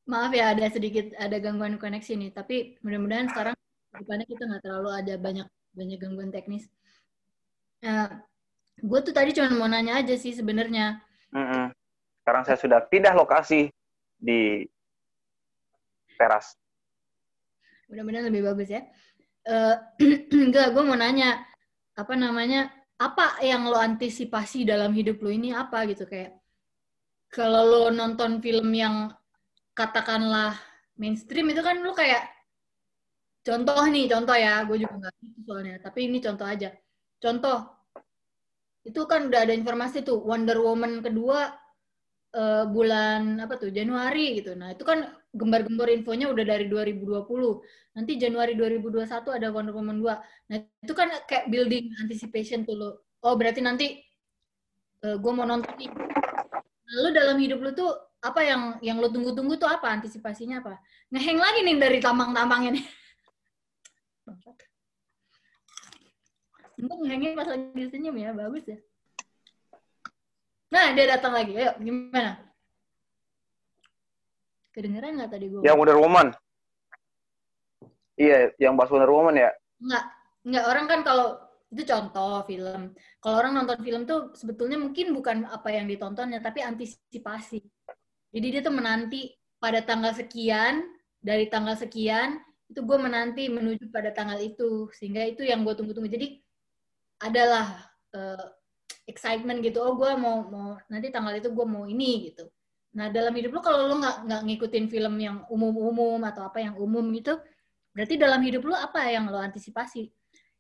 [0.04, 3.56] Maaf ya ada sedikit ada gangguan koneksi nih, tapi mudah-mudahan sekarang
[3.96, 6.68] depannya kita nggak terlalu ada banyak banyak gangguan teknis.
[7.84, 8.12] Uh,
[8.84, 11.00] gue tuh tadi cuma mau nanya aja sih sebenarnya.
[11.32, 11.72] Mm-mm.
[12.24, 13.72] Sekarang saya sudah pindah lokasi
[14.20, 14.68] di
[16.20, 16.56] teras.
[17.88, 18.84] Mudah-mudahan lebih bagus ya.
[19.48, 19.76] Uh,
[20.48, 21.44] enggak, gue mau nanya
[21.94, 26.34] apa namanya apa yang lo antisipasi dalam hidup lo ini apa gitu kayak
[27.30, 29.12] kalau lo nonton film yang
[29.74, 30.54] katakanlah
[30.98, 32.30] mainstream itu kan lo kayak
[33.44, 36.70] contoh nih contoh ya gue juga nggak gitu soalnya tapi ini contoh aja.
[37.20, 37.58] Contoh
[38.84, 41.56] itu kan udah ada informasi tuh Wonder Woman kedua
[42.36, 44.56] uh, bulan apa tuh Januari gitu.
[44.56, 47.26] Nah itu kan gembar-gembor infonya udah dari 2020
[47.98, 52.90] nanti Januari 2021 ada Wonder Woman 2 nah itu kan kayak building anticipation tuh lo.
[53.24, 54.04] Oh berarti nanti
[55.08, 55.90] uh, gue mau nonton nih
[56.94, 60.80] lalu dalam hidup lo tuh apa yang yang lo tunggu-tunggu tuh apa antisipasinya apa
[61.12, 62.86] ngeheng lagi nih dari tambang-tambangnya nih
[66.84, 68.78] Untung ngehengnya pas lagi senyum ya, bagus ya.
[70.74, 71.54] Nah, dia datang lagi.
[71.54, 72.42] Ayo, gimana?
[74.74, 75.62] Kedengeran nggak tadi gue?
[75.62, 76.28] Yang Wonder Woman.
[78.18, 79.54] Iya, yang bahas Wonder Woman ya?
[79.80, 80.06] Nggak.
[80.44, 81.28] Nggak, orang kan kalau
[81.72, 82.82] itu contoh film.
[83.22, 87.64] Kalau orang nonton film tuh sebetulnya mungkin bukan apa yang ditontonnya, tapi antisipasi.
[88.34, 89.30] Jadi dia tuh menanti
[89.62, 90.84] pada tanggal sekian,
[91.22, 94.90] dari tanggal sekian, itu gue menanti menuju pada tanggal itu.
[94.98, 96.10] Sehingga itu yang gue tunggu-tunggu.
[96.10, 96.42] Jadi
[97.22, 98.48] adalah uh,
[99.08, 102.48] excitement gitu oh gue mau mau nanti tanggal itu gue mau ini gitu
[102.94, 106.78] nah dalam hidup lo kalau lo nggak nggak ngikutin film yang umum-umum atau apa yang
[106.78, 107.42] umum gitu
[107.92, 110.14] berarti dalam hidup lo apa yang lo antisipasi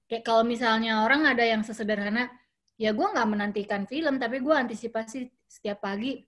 [0.10, 2.28] kayak kalau misalnya orang ada yang sesederhana
[2.76, 6.26] ya gue nggak menantikan film tapi gue antisipasi setiap pagi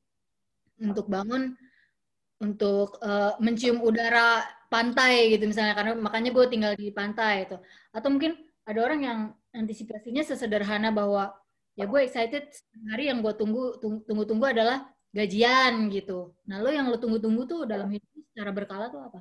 [0.79, 1.55] untuk bangun
[2.43, 7.55] untuk uh, mencium udara pantai gitu misalnya karena makanya gue tinggal di pantai itu
[7.95, 8.35] atau mungkin
[8.67, 9.19] ada orang yang
[9.55, 11.31] antisipasinya sesederhana bahwa
[11.79, 12.51] ya gue excited
[12.91, 16.35] hari yang gue tunggu tunggu tunggu adalah gajian gitu.
[16.43, 19.19] Nah lo yang lo tunggu tunggu tuh dalam hidup secara berkala tuh apa?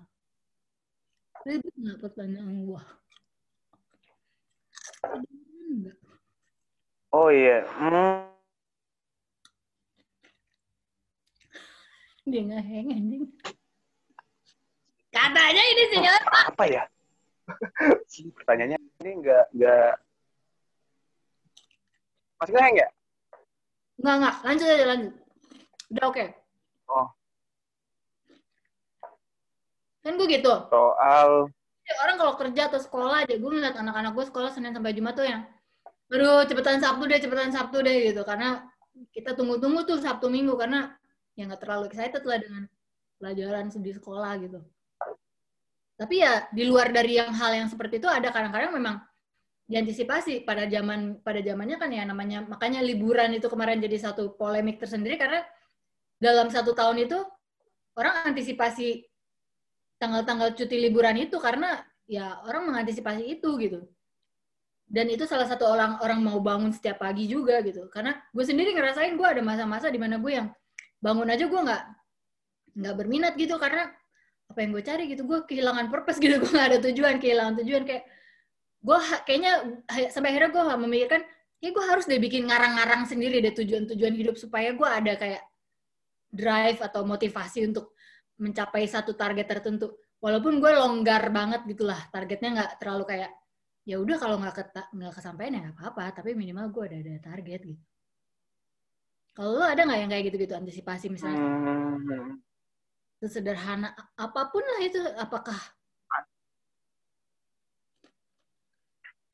[1.46, 2.82] Ribet nggak pertanyaan gue?
[7.14, 7.62] Oh iya.
[7.62, 8.33] Hmm.
[12.24, 13.24] Dia nggak hang anjing.
[15.12, 16.82] Katanya ini sinyal apa ya?
[18.40, 19.92] Pertanyaannya ini nggak nggak
[22.40, 22.88] masih ngeheng ya?
[24.00, 24.34] Nggak, nggak.
[24.42, 25.12] Lanjut aja, lanjut.
[25.92, 26.16] Udah oke.
[26.16, 26.28] Okay.
[26.90, 27.08] Oh.
[30.02, 30.52] Kan gue gitu.
[30.68, 31.48] Soal...
[32.00, 35.28] Orang kalau kerja atau sekolah aja, gue ngeliat anak-anak gue sekolah Senin sampai Jumat tuh
[35.28, 35.44] yang,
[36.08, 38.24] aduh cepetan Sabtu deh, cepetan Sabtu deh gitu.
[38.24, 38.64] Karena
[39.12, 40.96] kita tunggu-tunggu tuh Sabtu Minggu, karena
[41.34, 42.62] ya nggak terlalu excited lah dengan
[43.18, 44.60] pelajaran di sekolah gitu.
[45.94, 48.96] Tapi ya di luar dari yang hal yang seperti itu ada kadang-kadang memang
[49.70, 50.42] diantisipasi.
[50.42, 55.14] Pada zaman pada zamannya kan ya namanya makanya liburan itu kemarin jadi satu polemik tersendiri
[55.14, 55.46] karena
[56.18, 57.18] dalam satu tahun itu
[57.94, 59.06] orang antisipasi
[60.02, 63.80] tanggal-tanggal cuti liburan itu karena ya orang mengantisipasi itu gitu.
[64.84, 67.88] Dan itu salah satu orang orang mau bangun setiap pagi juga gitu.
[67.88, 70.52] Karena gue sendiri ngerasain gue ada masa-masa di mana gue yang
[71.04, 71.82] bangun aja gue nggak
[72.80, 73.92] nggak berminat gitu karena
[74.48, 77.84] apa yang gue cari gitu gue kehilangan purpose gitu gue nggak ada tujuan kehilangan tujuan
[77.84, 78.08] kayak
[78.84, 79.52] gue kayaknya
[80.08, 81.22] sampai akhirnya gue memikirkan
[81.60, 85.44] ya gue harus deh bikin ngarang-ngarang sendiri deh tujuan-tujuan hidup supaya gue ada kayak
[86.32, 87.94] drive atau motivasi untuk
[88.34, 89.94] mencapai satu target tertentu.
[90.18, 93.30] Walaupun gue longgar banget gitulah targetnya nggak terlalu kayak
[93.84, 97.60] ya udah kalau nggak nggak kesampaian ya nggak apa-apa tapi minimal gue ada ada target
[97.68, 97.84] gitu
[99.34, 101.42] kalau lo ada nggak yang kayak gitu-gitu antisipasi misalnya?
[101.42, 102.38] Hmm.
[103.24, 103.88] sederhana
[104.20, 105.56] apa pun lah itu apakah?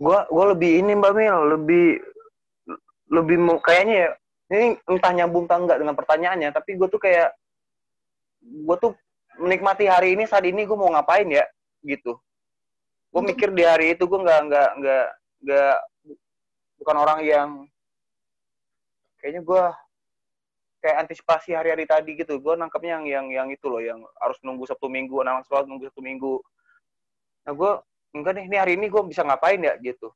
[0.00, 1.86] Gue gue lebih ini mbak Mil lebih
[3.10, 4.08] lebih mau kayaknya ya
[4.50, 7.34] ini entah nyambung atau enggak dengan pertanyaannya tapi gue tuh kayak
[8.40, 8.94] gue tuh
[9.36, 11.44] menikmati hari ini saat ini gue mau ngapain ya
[11.84, 12.16] gitu.
[13.10, 15.06] Gue mikir di hari itu gue nggak nggak nggak
[15.44, 15.76] nggak
[16.80, 17.48] bukan orang yang
[19.20, 19.64] kayaknya gue
[20.80, 22.40] kayak antisipasi hari-hari tadi gitu.
[22.40, 25.92] Gue nangkapnya yang yang yang itu loh yang harus nunggu sabtu minggu anak sekolah nunggu
[25.92, 26.40] sabtu minggu.
[27.46, 27.72] Nah gue
[28.16, 29.76] enggak nih ini hari ini gue bisa ngapain ya?
[29.78, 30.08] Gitu.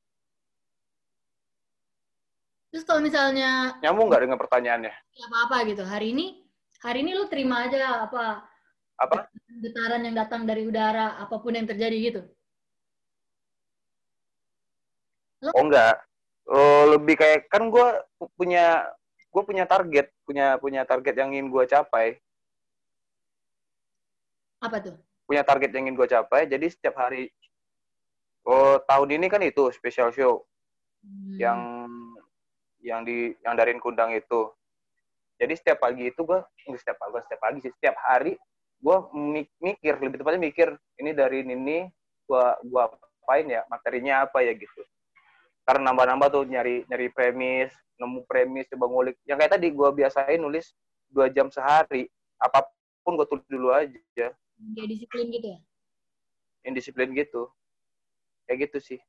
[2.74, 4.92] Terus kalau misalnya nyambung nggak dengan pertanyaannya?
[5.30, 6.42] Apa-apa gitu, hari ini
[6.82, 8.42] hari ini lu terima aja apa
[8.98, 9.30] apa?
[9.62, 12.22] getaran yang datang dari udara, apa pun yang terjadi gitu.
[15.52, 16.00] oh enggak
[16.48, 17.88] oh, lebih kayak kan gue
[18.38, 18.88] punya
[19.34, 22.22] gue punya target punya punya target yang ingin gue capai
[24.62, 24.94] Apa tuh?
[25.26, 27.32] punya target yang ingin gue capai jadi setiap hari
[28.46, 30.46] oh tahun ini kan itu special show
[31.04, 31.36] Hmm.
[31.36, 31.60] yang
[32.80, 34.48] yang di yang dari kundang itu
[35.36, 36.40] jadi setiap pagi itu gue
[36.80, 38.40] setiap pagi setiap pagi sih setiap hari
[38.80, 38.96] gue
[39.60, 41.92] mikir lebih tepatnya mikir ini dari ini
[42.24, 42.88] gue gua
[43.20, 44.80] apain ya materinya apa ya gitu
[45.68, 50.40] karena nambah-nambah tuh nyari nyari premis nemu premis coba ngulik yang kayak tadi gue biasain
[50.40, 50.74] nulis
[51.10, 52.66] dua jam sehari apa
[53.06, 55.58] pun gue tulis dulu aja Kayak disiplin gitu ya?
[56.64, 57.50] indisiplin gitu
[58.46, 59.00] kayak gitu sih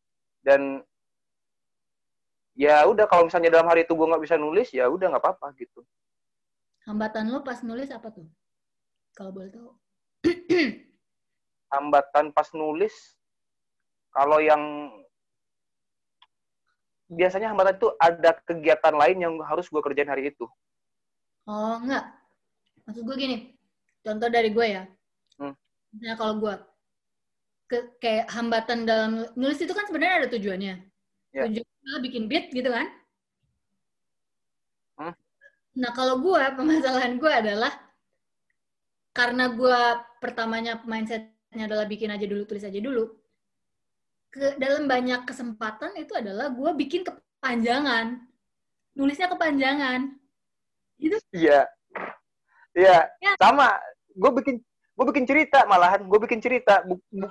[0.46, 0.84] dan
[2.54, 5.52] ya udah kalau misalnya dalam hari itu gue nggak bisa nulis ya udah nggak apa-apa
[5.58, 5.82] gitu
[6.86, 8.30] Hambatan lo pas nulis apa tuh?
[9.18, 9.74] Kalau boleh tahu.
[11.74, 12.94] hambatan pas nulis
[14.14, 14.62] kalau yang
[17.10, 20.50] biasanya hambatan itu ada kegiatan lain yang harus gue kerjain hari itu
[21.46, 22.06] Oh, enggak.
[22.90, 23.38] Maksud gue gini,
[24.02, 24.84] contoh dari gue ya.
[25.38, 25.54] Hmm.
[25.94, 26.54] Misalnya kalau gue,
[27.70, 30.76] ke, kayak hambatan dalam nulis itu kan sebenarnya ada tujuannya.
[31.34, 31.44] Ya.
[31.46, 32.88] Tujuannya bikin beat gitu kan.
[34.98, 35.16] Hmm.
[35.78, 37.74] Nah kalau gue, permasalahan gue adalah
[39.16, 39.80] karena gue
[40.20, 43.06] pertamanya mindsetnya adalah bikin aja dulu, tulis aja dulu.
[44.36, 48.20] Ke, dalam banyak kesempatan itu adalah gue bikin kepanjangan.
[48.92, 50.12] Nulisnya kepanjangan.
[51.00, 51.64] Itu iya.
[52.76, 53.32] Iya Ya.
[53.40, 53.72] sama.
[54.12, 54.60] Gue bikin
[54.96, 56.04] gue bikin cerita malahan.
[56.04, 56.84] Gue bikin cerita.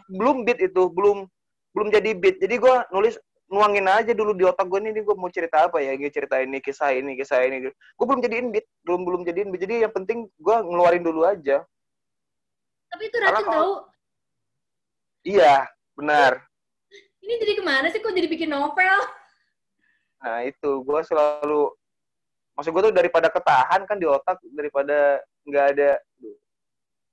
[0.09, 0.89] Belum beat itu.
[0.89, 1.29] Belum
[1.77, 2.41] belum jadi beat.
[2.41, 3.21] Jadi gue nulis
[3.53, 5.05] nuangin aja dulu di otak gue ini.
[5.05, 5.93] Gue mau cerita apa ya?
[6.01, 7.69] Gue cerita ini kisah ini kisah ini.
[7.69, 8.65] Gue belum jadiin beat.
[8.81, 9.61] Belum belum jadiin beat.
[9.69, 11.61] Jadi yang penting gue ngeluarin dulu aja.
[12.89, 13.73] Tapi itu racun tahu.
[15.25, 16.54] iya benar
[17.25, 17.99] Ini jadi ke mana sih?
[17.99, 19.01] Kok jadi bikin novel?
[20.25, 21.69] nah itu gue selalu
[22.57, 26.01] maksud gue tuh daripada ketahan kan di otak daripada nggak ada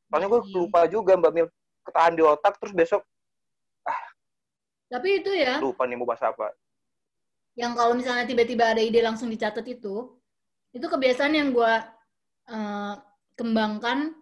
[0.08, 0.56] soalnya gue Iya.
[0.56, 1.48] lupa juga mbak Mil
[1.84, 3.04] ketahan di otak terus besok
[4.88, 6.56] Tapi itu ya, lupa nih mau bahas apa
[7.60, 10.16] yang kalau misalnya tiba-tiba ada ide langsung dicatat itu,
[10.72, 11.74] itu kebiasaan yang gue
[12.48, 12.94] eh,
[13.36, 14.16] kembangkan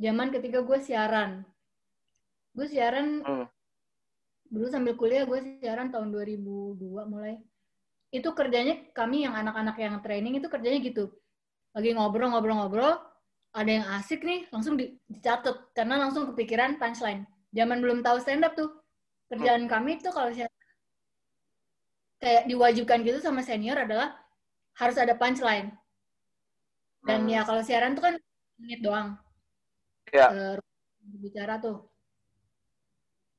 [0.00, 1.44] zaman ketika gue siaran.
[2.56, 3.46] Gue siaran Hmm.
[4.50, 7.38] Dulu sambil kuliah gue siaran tahun 2002 mulai.
[8.10, 11.14] Itu kerjanya kami yang anak-anak yang training itu kerjanya gitu.
[11.70, 12.98] Lagi ngobrol-ngobrol-ngobrol,
[13.54, 17.26] ada yang asik nih, langsung di- dicatat karena langsung kepikiran punchline.
[17.54, 18.70] Zaman belum tahu stand up tuh.
[19.30, 20.50] Kerjaan kami tuh kalau siaran
[22.20, 24.18] kayak diwajibkan gitu sama senior adalah
[24.78, 25.74] harus ada punchline.
[27.06, 27.32] Dan Hmm.
[27.32, 28.14] ya kalau siaran tuh kan
[28.60, 29.18] menit doang.
[30.12, 30.26] Ya.
[30.30, 30.56] Eh,
[31.22, 31.89] bicara tuh.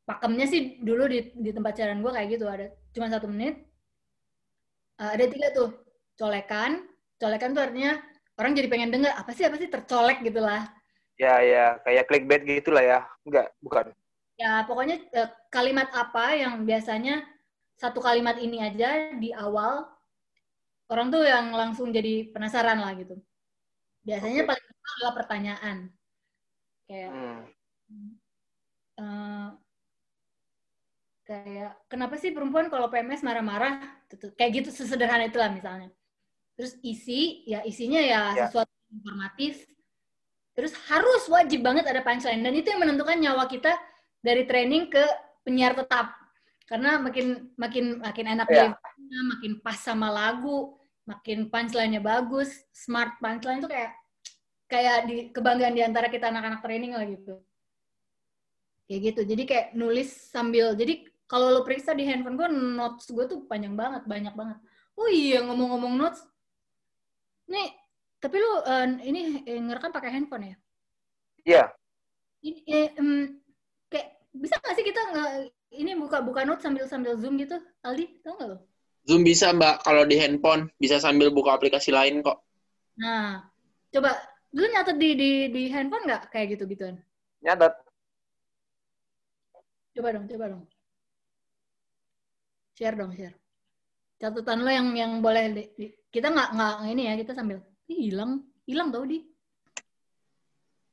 [0.05, 3.61] Pakemnya sih dulu di, di tempat siaran gue kayak gitu ada cuma satu menit.
[4.99, 5.69] Eh, ada tiga tuh
[6.17, 6.85] colekan.
[7.21, 8.01] Colekan tuh artinya
[8.41, 10.65] orang jadi pengen denger apa sih apa sih tercolek gitu lah.
[11.21, 13.93] ya ya kayak clickbait gitu lah ya enggak bukan
[14.41, 17.21] Ya pokoknya eh, kalimat apa yang biasanya
[17.77, 19.85] satu kalimat ini aja di awal
[20.89, 23.21] orang tuh yang langsung jadi penasaran lah gitu.
[24.01, 24.49] Biasanya Oke.
[24.49, 25.77] paling adalah pertanyaan.
[26.89, 27.41] Kayak hmm.
[28.97, 29.47] eh,
[31.31, 33.79] kayak kenapa sih perempuan kalau PMS marah-marah
[34.11, 34.27] Gitu.
[34.35, 35.87] kayak gitu sesederhana itulah misalnya
[36.59, 38.51] terus isi ya isinya ya, Ya.
[38.51, 39.63] sesuatu informatif
[40.51, 43.71] terus harus wajib banget ada punchline dan itu yang menentukan nyawa kita
[44.19, 44.99] dari training ke
[45.47, 46.11] penyiar tetap
[46.67, 48.75] karena makin makin makin enak Ya.
[48.75, 50.75] dia makin pas sama lagu
[51.07, 53.91] makin punchline-nya bagus smart punchline itu kayak
[54.67, 57.39] kayak di kebanggaan di antara kita anak-anak training lah gitu
[58.91, 63.25] kayak gitu jadi kayak nulis sambil jadi kalau lo periksa di handphone gue notes gue
[63.31, 64.57] tuh panjang banget banyak banget.
[64.99, 66.19] Oh iya ngomong-ngomong notes.
[67.47, 67.71] Nih
[68.19, 70.55] tapi lo eh, ini eh, ngerekam pakai handphone ya?
[71.47, 71.63] Iya.
[72.43, 73.39] ini eh, em,
[73.87, 75.29] kayak bisa nggak sih kita nggak
[75.71, 77.55] ini buka buka notes sambil sambil zoom gitu?
[77.87, 78.59] Aldi tau nggak lo
[79.07, 80.67] Zoom bisa mbak kalau di handphone.
[80.77, 82.43] Bisa sambil buka aplikasi lain kok.
[82.99, 83.47] nah
[83.87, 84.13] coba
[84.51, 86.27] lu nyatet di di di handphone nggak?
[86.29, 86.99] Kayak gitu gituan
[87.41, 87.73] nyatat
[89.97, 90.63] coba dong coba dong
[92.75, 93.35] share dong share
[94.21, 97.57] catatan lo yang yang boleh di, di- kita nggak nggak ini ya kita sambil
[97.89, 99.25] hilang hilang tau di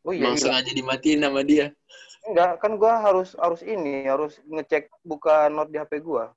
[0.06, 0.44] Oh iya, Emang iya.
[0.62, 1.68] sengaja dimatiin sama dia.
[2.24, 6.32] Enggak, kan gua harus harus ini, harus ngecek buka note di HP gua.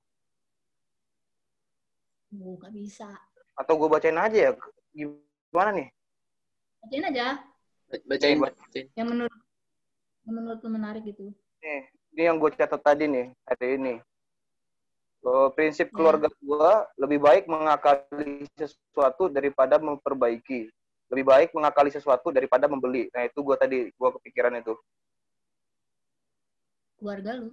[2.36, 3.08] oh nggak bisa
[3.56, 4.52] Atau gua bacain aja ya.
[4.92, 5.88] Gimana nih?
[6.84, 7.26] bacain aja
[8.10, 8.50] Bacain, Coba.
[8.52, 8.86] bacain.
[8.98, 9.40] yang menurut
[10.28, 11.32] yang menurut lu menarik gitu
[11.62, 11.82] Nih,
[12.18, 13.94] ini yang gue catat tadi nih, hari ini.
[15.22, 20.66] Eh, prinsip keluarga gua lebih baik mengakali sesuatu daripada memperbaiki.
[21.14, 23.06] Lebih baik mengakali sesuatu daripada membeli.
[23.14, 24.74] Nah, itu gua tadi, gua kepikiran itu.
[27.02, 27.50] keluarga lu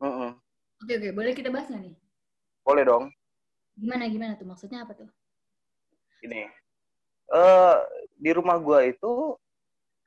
[0.00, 0.32] Mm-mm.
[0.80, 1.96] oke oke boleh kita bahas nggak nih
[2.64, 3.12] Boleh dong.
[3.76, 5.12] gimana gimana tuh maksudnya apa tuh
[6.24, 6.48] Ini.
[7.36, 7.76] Eh,
[8.16, 9.36] di rumah gua itu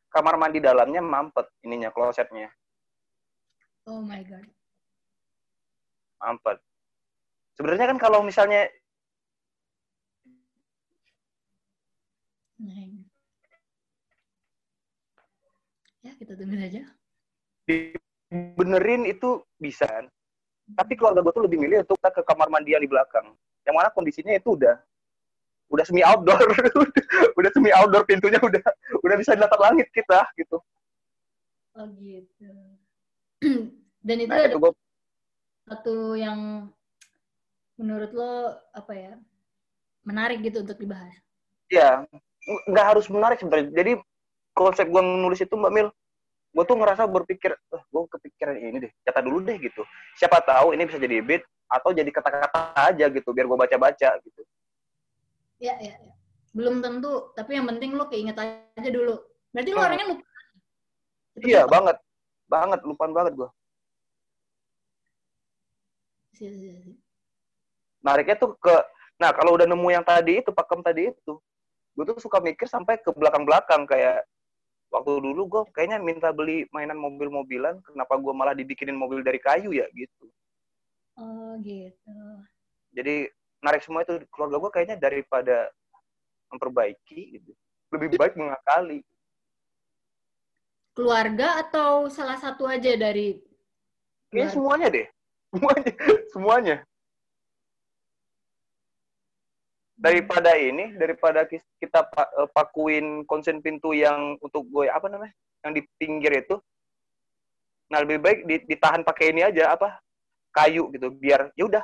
[0.09, 2.49] kamar mandi dalamnya mampet ininya klosetnya
[3.85, 4.49] oh my god
[6.19, 6.57] mampet
[7.55, 8.67] sebenarnya kan kalau misalnya
[16.03, 16.83] ya kita tunggu saja
[18.29, 20.05] dibenerin itu bisa kan?
[20.69, 23.33] Tapi keluarga gue tuh lebih milih untuk kita ke kamar mandi yang di belakang.
[23.65, 24.77] Yang mana kondisinya itu udah
[25.69, 26.41] udah semi outdoor.
[27.39, 28.59] Udah semi outdoor pintunya udah
[28.99, 30.59] udah bisa dilihat langit kita gitu.
[31.77, 32.51] Oh gitu.
[34.07, 34.71] Dan itu nah ada itu gue
[35.69, 36.65] satu yang
[37.77, 39.13] menurut lo apa ya
[40.01, 41.13] menarik gitu untuk dibahas?
[41.69, 42.03] Ya
[42.65, 43.69] nggak harus menarik sebenarnya.
[43.69, 43.91] Jadi
[44.57, 45.87] konsep gue nulis itu mbak Mil
[46.49, 49.85] gue tuh ngerasa berpikir eh, gue kepikiran ini deh catat dulu deh gitu.
[50.17, 54.41] Siapa tahu ini bisa jadi beat atau jadi kata-kata aja gitu biar gue baca-baca gitu.
[55.61, 56.13] Ya ya ya
[56.49, 59.21] belum tentu tapi yang penting lo keinget aja dulu.
[59.53, 59.85] Berarti lo Hmm.
[59.85, 60.25] orangnya lupa?
[61.45, 61.73] Iya lupa.
[61.77, 61.97] banget.
[62.49, 63.49] Banget lupaan banget gue
[66.39, 66.95] Iya, iya, iya.
[67.99, 68.75] nariknya tuh ke
[69.19, 71.35] nah kalau udah nemu yang tadi itu pakem tadi itu
[71.99, 74.23] gue tuh suka mikir sampai ke belakang-belakang kayak
[74.87, 79.75] waktu dulu gue kayaknya minta beli mainan mobil-mobilan kenapa gue malah dibikinin mobil dari kayu
[79.75, 80.31] ya gitu.
[81.19, 82.15] Oh gitu.
[82.95, 83.27] Jadi
[83.59, 85.69] narik semua itu keluarga gue kayaknya daripada
[86.49, 87.51] memperbaiki gitu.
[87.91, 89.03] Lebih baik mengakali.
[90.95, 93.37] Keluarga atau salah satu aja dari
[94.31, 95.07] kayaknya semuanya deh
[95.49, 95.91] semuanya.
[96.33, 96.77] Semuanya.
[99.99, 105.83] Daripada ini daripada kita eh, pakuin konsen pintu yang untuk gue apa namanya yang di
[105.99, 106.55] pinggir itu
[107.89, 109.97] nah lebih baik di- ditahan pakai ini aja apa
[110.53, 111.83] kayu gitu biar ya udah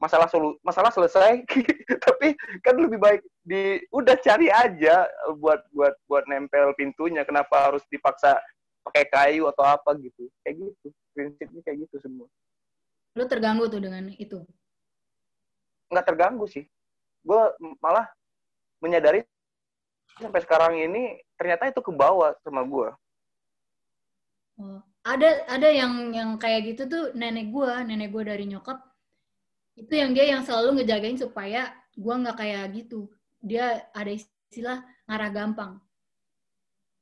[0.00, 1.44] masalah solu masalah selesai.
[2.06, 2.32] Tapi
[2.64, 5.04] kan lebih baik di udah cari aja
[5.36, 8.40] buat buat buat nempel pintunya kenapa harus dipaksa
[8.84, 10.32] pakai kayu atau apa gitu.
[10.44, 12.26] Kayak gitu prinsipnya kayak gitu semua
[13.14, 14.42] lo terganggu tuh dengan itu
[15.90, 16.66] nggak terganggu sih
[17.24, 17.42] gue
[17.78, 18.10] malah
[18.82, 19.22] menyadari
[20.18, 22.90] sampai sekarang ini ternyata itu ke bawah sama gue
[24.54, 28.78] Oh, ada ada yang yang kayak gitu tuh nenek gua, nenek gua dari nyokap.
[29.74, 33.10] Itu yang dia yang selalu ngejagain supaya gua nggak kayak gitu.
[33.42, 35.72] Dia ada istilah ngarah gampang.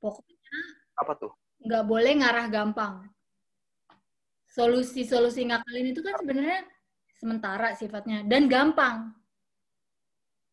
[0.01, 0.61] Pokoknya
[0.97, 3.12] apa tuh nggak boleh ngarah gampang.
[4.53, 6.61] Solusi-solusi ngakalin itu kan sebenarnya
[7.17, 9.17] sementara sifatnya dan gampang.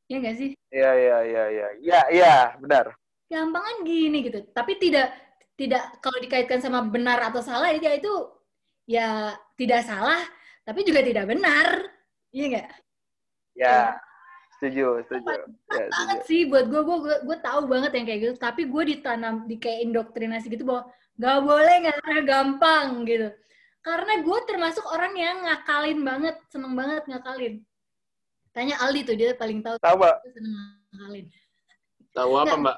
[0.07, 0.49] Ya nggak sih?
[0.71, 1.67] Iya iya iya iya.
[1.83, 2.95] Iya iya benar.
[3.27, 4.39] Gampang kan gini gitu.
[4.55, 5.11] Tapi tidak
[5.59, 8.07] tidak kalau dikaitkan sama benar atau salah ya itu
[8.87, 10.23] ya tidak salah
[10.63, 11.91] tapi juga tidak benar.
[12.31, 12.67] Iya nggak?
[13.59, 13.99] Ya
[14.55, 15.27] setuju setuju.
[15.75, 16.97] Ya banget setuju sih buat gue gue
[17.27, 18.33] gue tahu banget yang kayak gitu.
[18.39, 20.87] Tapi gue ditanam di kayak indoktrinasi gitu bahwa
[21.19, 23.35] nggak boleh nggak gampang gitu
[23.79, 27.55] karena gue termasuk orang yang ngakalin banget seneng banget ngakalin.
[28.51, 30.53] Tanya Aldi tuh dia paling tahu sama dia seneng
[30.91, 31.25] ngakalin.
[32.11, 32.55] Tahu apa.
[32.57, 32.77] Mbak?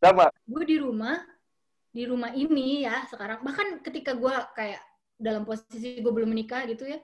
[0.00, 1.20] sama gue di rumah
[1.92, 3.44] di rumah ini ya sekarang.
[3.44, 4.80] Bahkan ketika gue kayak
[5.20, 6.96] dalam posisi gue belum menikah gitu ya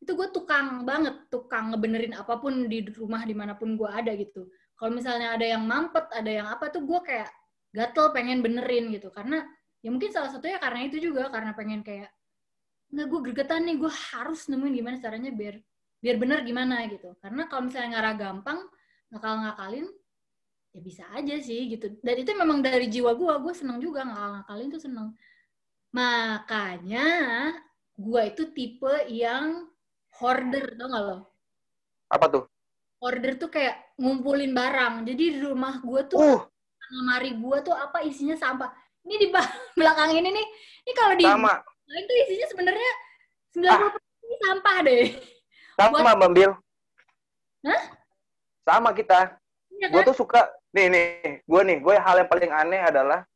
[0.00, 4.10] itu gue tukang banget tukang ngebenerin apa pun di rumah di mana pun gue ada
[4.16, 4.48] gitu.
[4.74, 7.30] Kalau misalnya ada yang mampet ada yang apa tuh gue kayak
[7.70, 9.12] gatel pengen benerin gitu.
[9.12, 9.44] Karena
[9.84, 12.10] ya mungkin salah satunya karena itu juga karena pengen kayak
[12.90, 15.56] nggak gue gregetan nih gue harus nemuin gimana caranya biar
[16.00, 17.14] biar bener gimana gitu.
[17.22, 18.58] Karena kalau misalnya ngarah gampang
[19.10, 19.86] ngakal ngakalin
[20.70, 21.86] ya bisa aja sih gitu.
[22.02, 25.08] Dan itu memang dari jiwa gue gue seneng juga ngakal ngakalin tuh seneng.
[25.94, 27.06] Makanya
[27.94, 29.70] gue itu tipe yang
[30.18, 31.18] hoarder tau gak lo?
[32.10, 32.44] Apa tuh?
[33.00, 35.06] Hoarder tuh kayak ngumpulin barang.
[35.06, 36.40] Jadi di rumah gue tuh uh.
[36.90, 38.74] lemari gue tuh apa isinya sampah.
[39.06, 39.26] Ini di
[39.78, 40.46] belakang ini nih.
[40.86, 41.54] Ini kalau di sama
[41.90, 42.92] lain tuh isinya sebenarnya
[43.58, 43.98] 90%
[44.30, 45.04] ini sampah deh.
[45.74, 46.52] Sama Mbak Bil
[47.66, 47.82] Hah?
[48.62, 49.34] sama kita.
[49.74, 50.08] Iya gue kan?
[50.12, 51.06] tuh suka nih nih
[51.42, 53.26] gue nih gue hal yang paling aneh adalah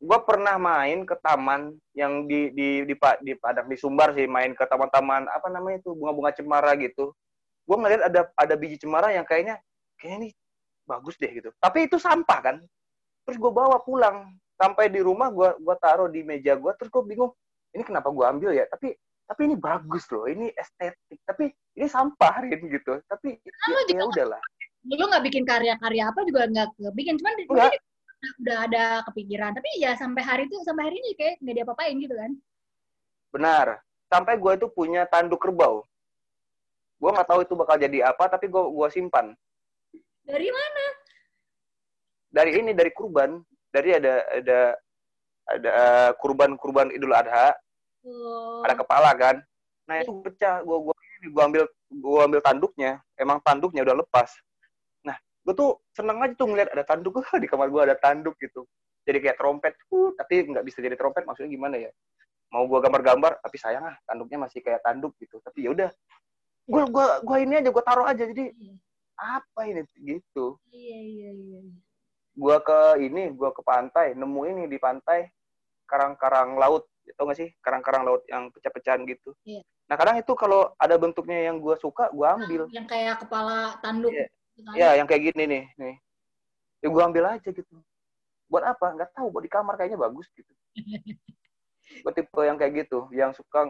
[0.00, 4.24] gue pernah main ke taman yang di di di, di, di Padang di Sumbar sih
[4.24, 7.12] main ke taman-taman apa namanya itu bunga-bunga cemara gitu.
[7.68, 9.60] Gue ngeliat ada ada biji cemara yang kayaknya
[10.00, 10.32] kayaknya nih
[10.88, 11.52] bagus deh gitu.
[11.60, 12.56] Tapi itu sampah kan.
[13.28, 14.32] Terus gue bawa pulang.
[14.54, 17.34] Sampai di rumah gue gua taruh di meja gue terus gue bingung
[17.74, 18.64] ini kenapa gue ambil ya?
[18.70, 18.94] Tapi
[19.24, 21.18] tapi ini bagus loh ini estetik.
[21.26, 23.02] Tapi ini sampah Rin gitu.
[23.10, 24.42] Tapi Lalu ya, juga ya udahlah.
[24.84, 27.82] Lu nggak bikin karya-karya apa juga nggak bikin cuman mungkin
[28.44, 29.50] udah ada kepikiran.
[29.56, 32.32] Tapi ya sampai hari itu sampai hari ini kayak nggak diapa-apain gitu kan.
[33.34, 33.66] Benar.
[34.06, 35.82] Sampai gue itu punya tanduk kerbau.
[37.02, 39.34] Gue nggak tahu itu bakal jadi apa tapi gue gua simpan.
[40.24, 40.84] Dari mana?
[42.30, 43.42] Dari ini dari kurban.
[43.74, 44.60] Dari ada ada
[45.48, 47.52] ada eh, kurban kurban idul adha.
[48.04, 49.36] Oh, ada kepala kan.
[49.88, 50.64] Nah itu pecah.
[50.64, 50.96] Gue gua
[51.32, 51.62] gua ambil
[52.00, 53.00] gua ambil tanduknya.
[53.16, 54.28] Emang tanduknya udah lepas.
[55.04, 57.20] Nah gue tuh seneng aja tuh ngeliat ada tanduk.
[57.42, 58.64] Di kamar gue ada tanduk gitu.
[59.04, 59.76] Jadi kayak trompet.
[59.92, 61.24] Uh, tapi nggak bisa jadi trompet.
[61.28, 61.90] Maksudnya gimana ya?
[62.52, 65.40] Mau gue gambar-gambar tapi sayang ah tanduknya masih kayak tanduk gitu.
[65.44, 65.90] Tapi ya udah.
[66.64, 68.24] Gue gua gua ini aja gue taruh aja.
[68.24, 68.74] Jadi iya.
[69.20, 69.84] apa ini?
[69.96, 70.56] Gitu.
[70.72, 71.60] Iya iya iya
[72.34, 75.30] gua ke ini gua ke pantai nemu ini di pantai
[75.86, 77.50] karang-karang laut tau gak sih?
[77.60, 79.32] Karang-karang laut yang pecah-pecahan gitu.
[79.44, 79.60] Iya.
[79.84, 82.64] nah kadang itu kalau ada bentuknya yang gua suka gua ambil.
[82.72, 84.26] yang kayak kepala tanduk Iya.
[84.56, 84.74] gitu kan.
[84.74, 85.94] ya yang kayak gini nih nih.
[86.80, 87.76] Ya gua ambil aja gitu.
[88.48, 88.86] Buat apa?
[88.96, 90.52] Nggak tahu buat di kamar kayaknya bagus gitu.
[92.02, 93.68] Gua tipe yang kayak gitu yang suka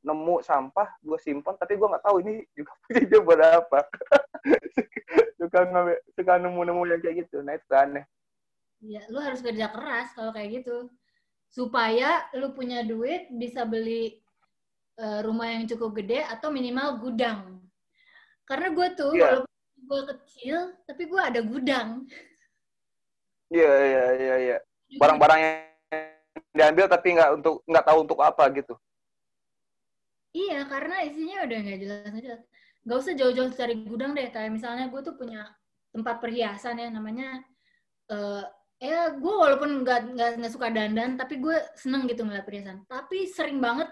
[0.00, 3.80] nemu sampah gua simpan tapi gua nggak tahu ini juga punya buat apa
[5.38, 8.04] suka ngambil suka nemu-nemu yang kayak gitu nah itu aneh
[8.84, 10.92] Iya, lu harus kerja keras kalau kayak gitu.
[11.48, 14.20] Supaya lu punya duit bisa beli
[15.00, 17.64] eh, rumah yang cukup gede atau minimal gudang.
[18.44, 19.40] Karena gue tuh Iya.
[19.40, 19.52] walaupun
[19.88, 22.04] gue kecil, tapi gue ada gudang.
[23.48, 24.56] iya iya iya iya
[24.98, 25.56] barang-barang yang
[26.52, 28.74] diambil tapi nggak untuk nggak tahu untuk apa gitu
[30.34, 32.42] Iya, karena isinya udah nggak jelas jelas.
[32.84, 34.28] Gak usah jauh-jauh cari gudang deh.
[34.28, 35.48] Kayak misalnya gue tuh punya
[35.94, 37.40] tempat perhiasan ya namanya.
[38.12, 38.44] eh
[38.84, 42.84] ya gue walaupun nggak nggak suka dandan, tapi gue seneng gitu ngeliat perhiasan.
[42.84, 43.88] Tapi sering banget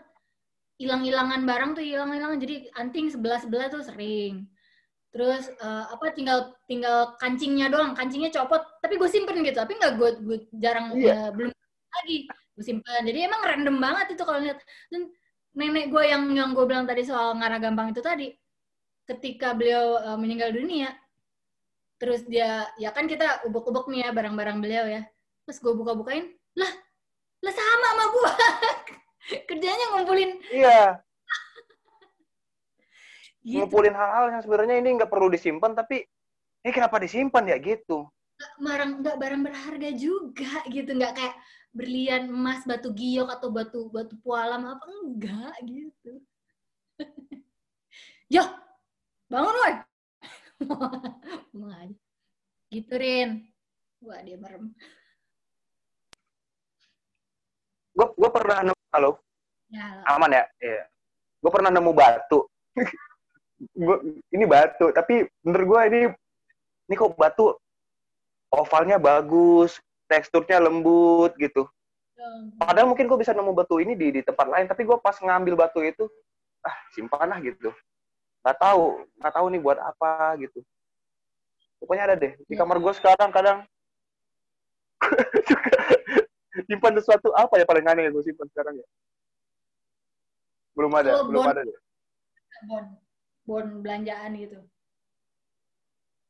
[0.77, 2.37] hilang-hilangan barang tuh hilang-hilangan.
[2.43, 4.45] Jadi anting sebelah sebelah tuh sering.
[5.13, 8.61] Terus eh, apa tinggal tinggal kancingnya doang, kancingnya copot.
[8.85, 9.57] Tapi gue simpen gitu.
[9.57, 11.29] Tapi nggak gue gue jarang Iya.
[11.29, 11.51] eh, belum
[11.97, 13.01] lagi gue simpen.
[13.09, 14.61] Jadi emang random banget itu kalau lihat.
[14.93, 15.09] Dan
[15.57, 18.29] nenek gue yang yang gue bilang tadi soal ngarah gampang itu tadi
[19.17, 20.97] ketika beliau uh, meninggal dunia
[22.03, 25.07] terus dia ya kan kita ubek-ubek nih ya barang-barang beliau ya.
[25.47, 26.73] Terus gue buka-bukain lah
[27.43, 28.33] lah sama sama gue
[29.49, 30.31] kerjanya ngumpulin.
[30.51, 30.83] Iya.
[33.43, 33.59] Gitu.
[33.59, 36.07] Ngumpulin hal-hal yang sebenarnya ini nggak perlu disimpan tapi
[36.63, 37.59] ini kenapa disimpan ya?
[37.59, 38.07] Gitu.
[38.59, 40.95] Barang nggak barang berharga juga gitu.
[40.95, 41.35] Nggak kayak
[41.75, 46.23] berlian emas batu giok atau batu batu pualam apa enggak gitu.
[48.35, 48.47] Yo
[49.33, 49.75] bangun woi.
[51.57, 51.97] Ngomong aja.
[52.69, 53.31] Gitu Rin.
[54.05, 54.69] Wah dia merem.
[57.97, 59.11] Gue gue pernah nemu halo?
[59.73, 60.45] Ya aman ya?
[60.61, 60.85] Iya.
[61.41, 62.45] Gue pernah nemu batu.
[63.79, 64.03] Gua,
[64.35, 66.01] ini batu tapi menurut gue ini
[66.91, 67.55] ini kok batu
[68.51, 69.79] ovalnya bagus
[70.11, 71.71] teksturnya lembut gitu.
[72.59, 75.55] Padahal mungkin gue bisa nemu batu ini di di tempat lain tapi gue pas ngambil
[75.55, 76.11] batu itu
[76.63, 77.71] ah simpan lah gitu
[78.43, 78.85] nggak tahu
[79.23, 80.61] nggak tahu nih buat apa gitu.
[81.79, 83.59] Pokoknya ada deh di kamar gue sekarang kadang
[86.69, 88.87] simpan sesuatu apa ya paling aneh yang gue simpan sekarang ya?
[90.75, 91.79] Belum ada belum bon- ada deh.
[92.67, 92.85] Bon
[93.43, 94.59] bon belanjaan gitu.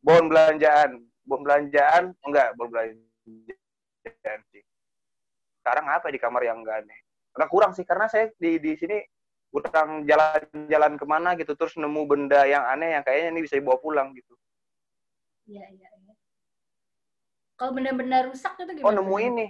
[0.01, 0.91] Bon belanjaan
[1.25, 2.13] bon belanjaan?
[2.25, 4.63] Enggak bon belanjaan sih.
[5.63, 6.99] Sekarang apa di kamar yang enggak aneh?
[7.33, 8.99] Agak kurang sih karena saya di di sini
[9.53, 13.77] kurang jalan-jalan ke mana gitu terus nemu benda yang aneh yang kayaknya ini bisa dibawa
[13.77, 14.33] pulang gitu
[15.45, 16.15] iya iya ya.
[17.61, 19.47] kalau benda-benda rusak itu gimana oh nemu ini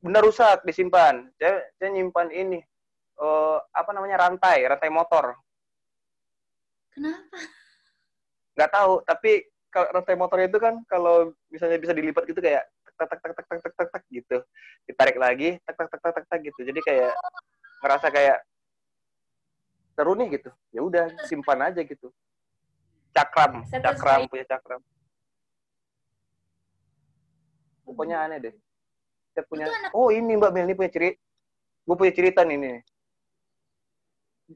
[0.00, 2.64] benda rusak disimpan saya, saya nyimpan ini
[3.20, 5.36] uh, apa namanya rantai rantai motor
[6.96, 7.36] kenapa
[8.56, 12.64] Gak tahu tapi kalau rantai motor itu kan kalau misalnya bisa dilipat gitu kayak
[12.96, 14.40] tak tak tak tak tak tak tak, gitu
[14.88, 17.12] ditarik lagi tak tak tak tak tak, gitu jadi kayak
[17.86, 18.42] ngerasa kayak
[19.94, 20.50] seru nih gitu.
[20.74, 22.10] Ya udah simpan aja gitu.
[23.14, 24.82] Cakram cakram punya cakram.
[27.86, 28.54] Pokoknya aneh deh.
[29.32, 31.22] Saya punya oh ini mbak Mel ini punya cerita
[31.86, 32.76] gue punya cerita nih nih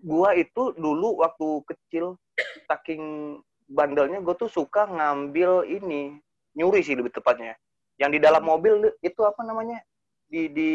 [0.03, 2.19] gua itu dulu waktu kecil
[2.67, 3.39] saking
[3.71, 6.19] bandelnya gue tuh suka ngambil ini
[6.55, 7.55] nyuri sih lebih tepatnya.
[8.01, 9.79] Yang di dalam mobil itu apa namanya?
[10.27, 10.71] Di di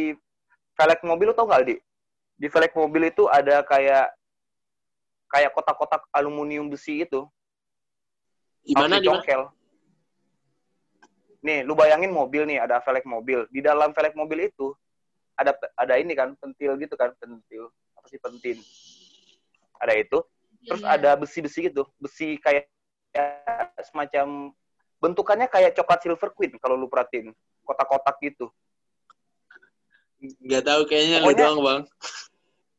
[0.75, 1.75] velg mobil lo tau nggak di?
[2.35, 4.11] Di velg mobil itu ada kayak
[5.31, 7.27] kayak kotak-kotak aluminium besi itu.
[8.65, 9.51] Gimana dicongkel.
[11.45, 13.45] Nih, lu bayangin mobil nih, ada velg mobil.
[13.53, 14.73] Di dalam velg mobil itu
[15.35, 17.69] ada ada ini kan, pentil gitu kan, pentil.
[17.95, 18.57] Apa sih pentin?
[19.79, 20.19] Ada itu.
[20.65, 20.97] Terus Iya.
[20.97, 22.65] ada besi-besi gitu, besi kayak,
[23.13, 24.49] kayak semacam
[24.97, 27.29] bentukannya kayak coklat silver queen kalau lu perhatiin,
[27.61, 28.49] kotak-kotak gitu.
[30.23, 31.81] Gak tahu kayaknya lu Pokoknya- doang, Bang.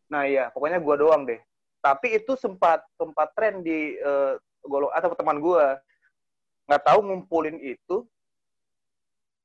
[0.06, 1.40] Nah iya, pokoknya gua doang deh.
[1.82, 4.34] Tapi itu sempat sempat tren di eh,
[4.66, 5.78] golok atau teman gua
[6.66, 8.02] nggak tahu ngumpulin itu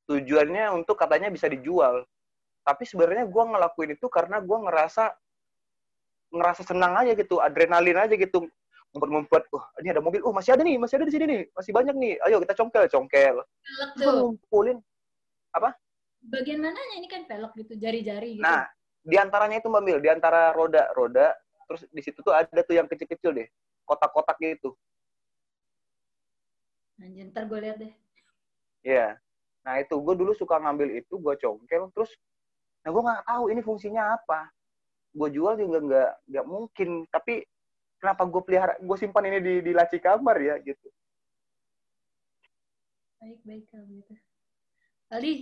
[0.09, 2.05] tujuannya untuk katanya bisa dijual.
[2.61, 5.13] Tapi sebenarnya gua ngelakuin itu karena gua ngerasa
[6.31, 8.47] ngerasa senang aja gitu, adrenalin aja gitu.
[8.91, 11.71] Ngumpet-ngumpet, wah ini ada mobil, oh masih ada nih, masih ada di sini nih, masih
[11.71, 12.13] banyak nih.
[12.27, 13.35] Ayo kita congkel, congkel.
[13.99, 14.77] Ngumpulin.
[16.21, 18.45] Bagian mananya ini kan velg gitu, jari-jari gitu.
[18.45, 18.69] Nah,
[19.01, 21.33] di antaranya itu Mbak Mil, di antara roda, roda,
[21.65, 23.49] terus di situ tuh ada tuh yang kecil-kecil deh,
[23.89, 24.77] kotak-kotak gitu.
[27.01, 27.93] Anjir, ntar gue liat deh.
[28.85, 29.17] Iya.
[29.65, 32.13] Nah itu gue dulu suka ngambil itu, gue congkel, terus,
[32.85, 34.53] nah gue nggak tahu ini fungsinya apa.
[35.09, 37.41] Gue jual juga nggak nggak mungkin, tapi
[37.97, 40.87] kenapa gue pelihara, gue simpan ini di di laci kamar ya gitu.
[43.17, 44.13] Baik-baik kalau gitu.
[45.09, 45.33] Aldi,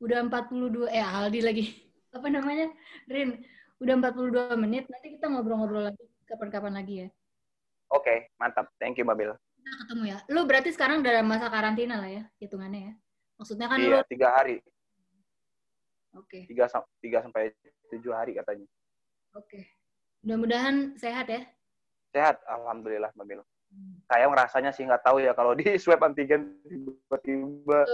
[0.00, 1.64] udah 42, eh Aldi lagi.
[2.16, 2.66] Apa namanya?
[3.06, 3.38] Rin,
[3.78, 4.84] udah 42 menit.
[4.90, 7.08] Nanti kita ngobrol-ngobrol lagi kapan-kapan lagi ya.
[7.90, 8.70] Oke, mantap.
[8.80, 9.30] Thank you, Babil.
[9.60, 10.18] Kita ketemu ya.
[10.30, 12.94] Lu berarti sekarang dalam masa karantina lah ya, hitungannya ya.
[13.38, 14.60] Maksudnya kan lu, Iya, tiga hari,
[16.12, 17.56] oke, tiga, sam- tiga sampai
[17.88, 18.68] tujuh hari katanya.
[19.32, 19.60] oke.
[20.20, 21.40] Mudah-mudahan sehat ya.
[22.12, 23.40] Sehat, alhamdulillah, Babil.
[24.04, 27.88] Saya ngerasanya sih nggak tahu ya kalau di swab antigen tiba-tiba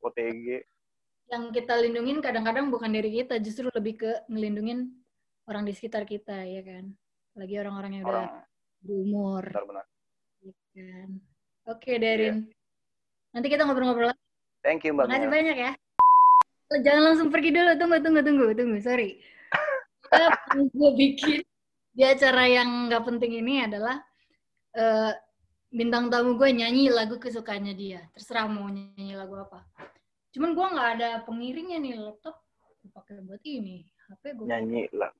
[0.00, 0.64] OTG.
[1.32, 4.92] Yang kita lindungin kadang-kadang bukan dari kita, justru lebih ke ngelindungin
[5.48, 6.92] orang di sekitar kita, ya kan.
[7.32, 8.44] Lagi orang-orang yang udah orang
[8.84, 9.44] berumur.
[9.48, 9.86] benar-benar.
[10.76, 11.08] kan.
[11.72, 12.52] Oke, Derin.
[13.32, 14.22] Nanti kita ngobrol-ngobrol lagi.
[14.60, 15.34] Thank you, Mbak Makasih Mel.
[15.34, 15.72] banyak ya.
[16.72, 17.70] Oh, Jangan langsung pergi dulu.
[17.80, 18.78] Tunggu, tunggu, tunggu, tunggu.
[18.84, 19.16] Sorry.
[20.52, 21.40] gue bikin
[21.92, 23.96] di acara yang nggak penting ini adalah
[24.76, 25.12] eh,
[25.72, 28.04] bintang tamu gue nyanyi lagu kesukaannya dia.
[28.12, 29.64] Terserah mau nyanyi lagu apa.
[30.32, 32.40] Cuman gue nggak ada pengiringnya nih laptop.
[32.80, 33.84] Gue pakai buat ini.
[34.08, 34.46] HP gue.
[34.48, 35.12] Nyanyi lah.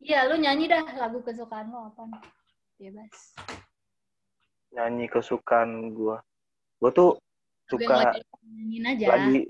[0.00, 2.22] Iya, lu nyanyi dah lagu kesukaan lo apa nih?
[2.80, 3.16] Bebas.
[4.72, 6.16] Nyanyi kesukaan gue.
[6.80, 7.10] Gue tuh
[7.70, 9.06] suka lagi nyanyiin aja.
[9.14, 9.40] lagi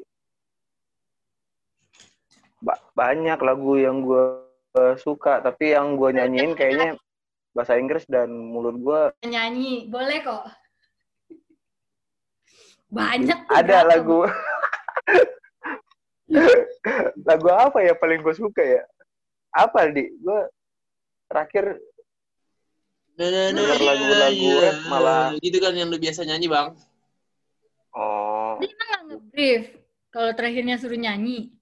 [2.61, 4.25] ba- banyak lagu yang gue
[5.01, 7.01] suka tapi yang gue nyanyiin kayaknya
[7.57, 10.45] bahasa Inggris dan mulut gue nyanyi boleh kok
[12.93, 14.29] banyak tuh ada lagu
[17.29, 18.83] lagu apa ya paling gue suka ya?
[19.51, 20.07] Apa di?
[20.19, 20.41] Gue
[21.27, 21.79] terakhir
[23.21, 26.73] Denger lagu-lagu rap malah- gitu kan yang lu biasa nyanyi, Bang.
[27.93, 28.57] oh.
[28.57, 29.65] Dia kan nggak nge-brief
[30.09, 31.53] kalau terakhirnya suruh nyanyi?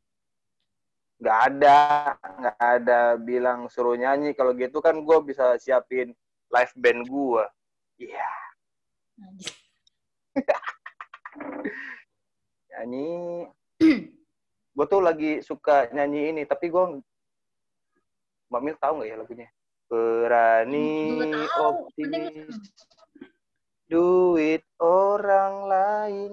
[1.19, 1.79] Nggak ada
[2.23, 4.39] nggak ada bilang suruh nyanyi.
[4.39, 6.15] Kalau gitu kan gue bisa siapin
[6.49, 7.45] live band gue
[8.07, 8.31] iya.
[9.19, 9.58] Anjir.
[12.79, 13.51] Nyanyi.
[14.79, 17.03] Gue tuh lagi suka nyanyi ini tapi gue
[18.47, 19.49] Mbak Mil tahu nggak ya lagunya?
[19.91, 20.95] Berani
[21.59, 22.55] optimis.
[23.91, 26.33] Duit orang lain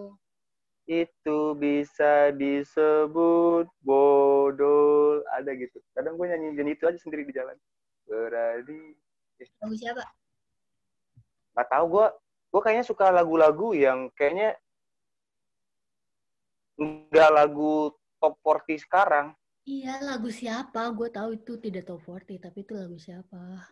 [0.85, 5.81] itu bisa disebut bodol ada gitu.
[5.97, 7.57] Kadang gue nyanyi nyanyi itu aja sendiri di jalan.
[8.05, 8.93] Berani.
[9.41, 10.05] Lagu siapa?
[11.57, 12.07] Nggak tahu gue
[12.53, 14.53] gue kayaknya suka lagu-lagu yang kayaknya
[16.79, 19.27] nggak lagu top 40 sekarang?
[19.65, 20.93] Iya lagu siapa?
[20.93, 23.65] Gue tahu itu tidak top 40 tapi itu lagu siapa?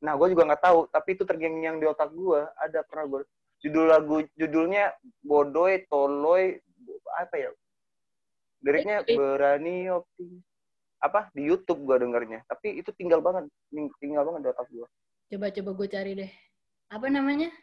[0.00, 3.20] Nah gue juga nggak tahu tapi itu terngiang di otak gue ada pernah gue
[3.60, 6.58] judul lagu judulnya bodoy toloy
[7.14, 7.50] apa ya?
[8.60, 9.16] Liriknya Eh, eh.
[9.16, 10.44] berani optimis
[11.00, 11.32] apa?
[11.32, 12.44] Di YouTube gue dengernya.
[12.44, 13.48] Tapi itu tinggal banget
[14.00, 14.88] tinggal banget di otak gue
[15.30, 16.32] coba coba gue cari deh.
[16.90, 17.54] Apa namanya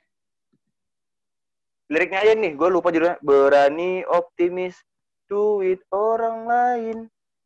[1.87, 3.19] liriknya aja nih gue lupa judulnya.
[3.23, 4.75] Berani optimis
[5.27, 6.97] duit orang lain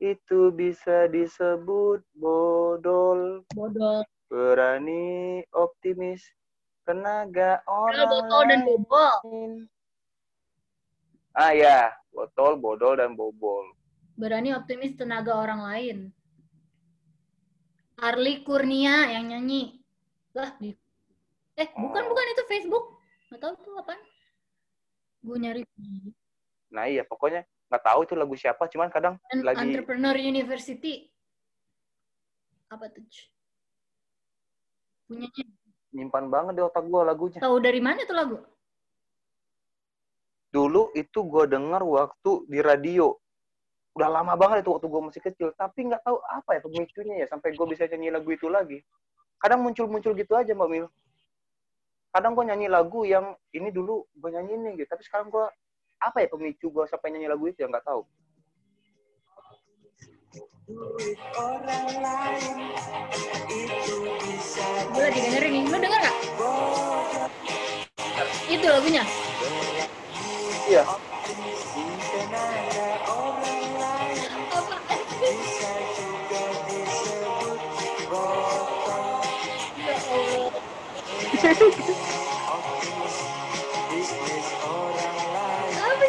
[0.01, 3.45] itu bisa disebut bodol.
[3.53, 4.01] Bodol.
[4.31, 6.25] Berani optimis
[6.87, 8.67] tenaga orang botol dan lain.
[8.67, 9.13] bobol.
[11.37, 13.77] Ah ya botol bodol dan bobol.
[14.17, 15.97] Berani optimis tenaga orang lain.
[18.01, 19.77] Arli Kurnia yang nyanyi.
[20.33, 20.73] Lah di
[21.59, 22.97] eh bukan bukan itu Facebook.
[23.29, 23.93] Nggak tahu tuh apa
[25.22, 25.61] Gue nyari
[26.72, 31.07] Nah iya pokoknya nggak tahu itu lagu siapa, cuman kadang An- lagi Entrepreneur University.
[32.72, 33.03] Apa tuh?
[35.07, 35.45] Punyanya.
[35.91, 37.39] nyimpan banget di otak gue lagunya.
[37.43, 38.38] Tahu dari mana tuh lagu?
[40.55, 43.11] Dulu itu gue denger waktu di radio.
[43.91, 47.28] Udah lama banget itu waktu gue masih kecil, tapi nggak tahu apa ya pemicunya ya
[47.28, 48.80] sampai gue bisa nyanyi lagu itu lagi.
[49.36, 50.88] Kadang muncul-muncul gitu aja Mbak Mil.
[52.12, 55.47] Kadang gue nyanyi lagu yang ini dulu gue nyanyiin gitu, tapi sekarang gue
[56.03, 58.03] apa ya pemicu gue sampai nyanyi lagu itu ya nggak tahu.
[64.91, 65.64] Gue lagi dengerin nih.
[65.72, 66.16] Lu denger gak?
[68.51, 69.03] Itu lagunya.
[70.68, 70.84] Iya.
[81.62, 81.70] Apa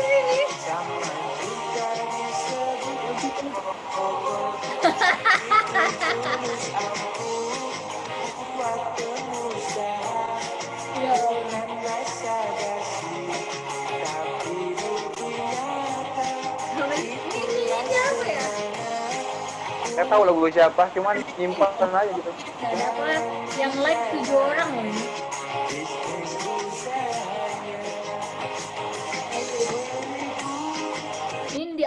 [0.00, 0.48] sih ini?
[0.64, 0.80] Ya.
[0.80, 0.96] Apa
[17.92, 18.46] apa ya?
[19.92, 22.32] Saya tahu lagu siapa, cuman nyimpan aja gitu.
[22.32, 23.20] Gak dapat
[23.60, 25.04] yang like tujuh orang ini.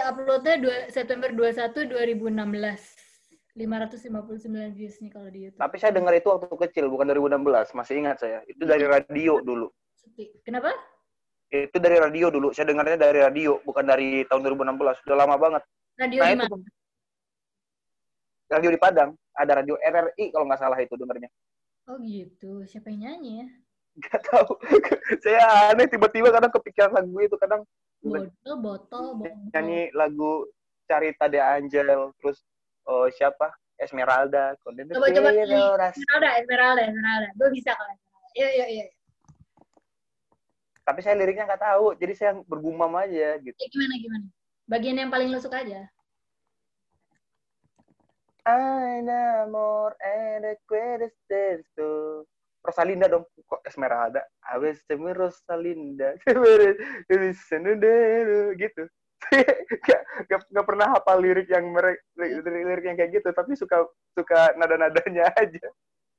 [0.06, 2.94] Ini diuploadnya dua- September 21 2016.
[3.56, 5.58] 559 views nih kalau di YouTube.
[5.64, 7.72] Tapi saya dengar itu waktu kecil, bukan 2016.
[7.74, 8.44] Masih ingat saya.
[8.46, 9.72] Itu dari radio dulu.
[10.44, 10.70] Kenapa?
[11.50, 12.52] Itu dari radio dulu.
[12.52, 15.00] Saya dengarnya dari radio, bukan dari tahun 2016.
[15.02, 15.62] Sudah lama banget.
[15.96, 16.56] Radio Nah, di itu
[18.46, 19.10] radio di Padang.
[19.34, 21.32] Ada radio RRI kalau nggak salah itu dengarnya.
[21.90, 22.62] Oh gitu.
[22.68, 23.48] Siapa yang nyanyi ya?
[24.06, 24.52] Gak tahu.
[25.24, 27.36] saya aneh tiba-tiba kadang kepikiran lagu itu.
[27.40, 27.64] Kadang
[28.02, 29.50] Botol, botol, botol.
[29.52, 30.46] nyanyi lagu
[30.86, 31.86] Carita de Angel.
[32.20, 32.38] Terus
[32.86, 33.50] oh, siapa?
[33.76, 34.56] Esmeralda.
[34.64, 35.30] Coba coba.
[35.32, 37.28] Esmeralda, Esmeralda, Esmeralda.
[37.36, 38.30] Gue bisa kalau Esmeralda.
[38.36, 38.86] Iya, iya, iya.
[40.86, 41.86] Tapi saya liriknya nggak tahu.
[41.98, 43.58] Jadi saya bergumam aja gitu.
[43.58, 44.26] Ya, gimana gimana?
[44.66, 45.90] Bagian yang paling lo suka aja.
[48.46, 51.90] Ein amor en recuerdes de esto.
[52.66, 54.26] Rosalinda dong, kok Esmeralda?
[54.50, 56.18] Aves temi Rosalinda.
[58.62, 58.82] gitu.
[59.88, 64.52] gak, gak, gak pernah hafal lirik yang merek lirik, yang kayak gitu, tapi suka suka
[64.58, 65.66] nada-nadanya aja.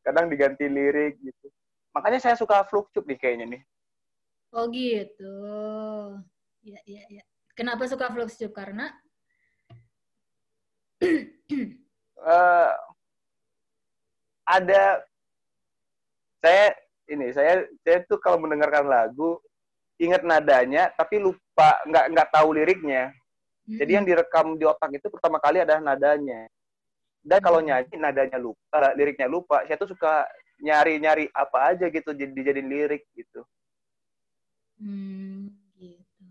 [0.01, 1.47] Kadang diganti lirik gitu.
[1.93, 3.61] Makanya saya suka fluktup nih kayaknya nih.
[4.55, 5.35] Oh gitu.
[6.63, 7.23] Iya, iya, iya.
[7.57, 8.53] Kenapa suka Fluxtube?
[8.53, 8.93] Karena
[11.01, 12.73] eh
[14.47, 15.03] ada
[16.43, 16.75] saya
[17.07, 19.39] ini saya saya tuh kalau mendengarkan lagu
[19.97, 23.13] ingat nadanya tapi lupa nggak nggak tahu liriknya.
[23.67, 26.47] Jadi yang direkam di otak itu pertama kali adalah nadanya.
[27.19, 29.67] Dan kalau nyanyi nadanya lupa liriknya lupa.
[29.67, 30.23] Saya tuh suka
[30.63, 33.43] nyari nyari apa aja gitu jadi dijadiin lirik gitu.
[34.77, 36.23] Hmm, gitu.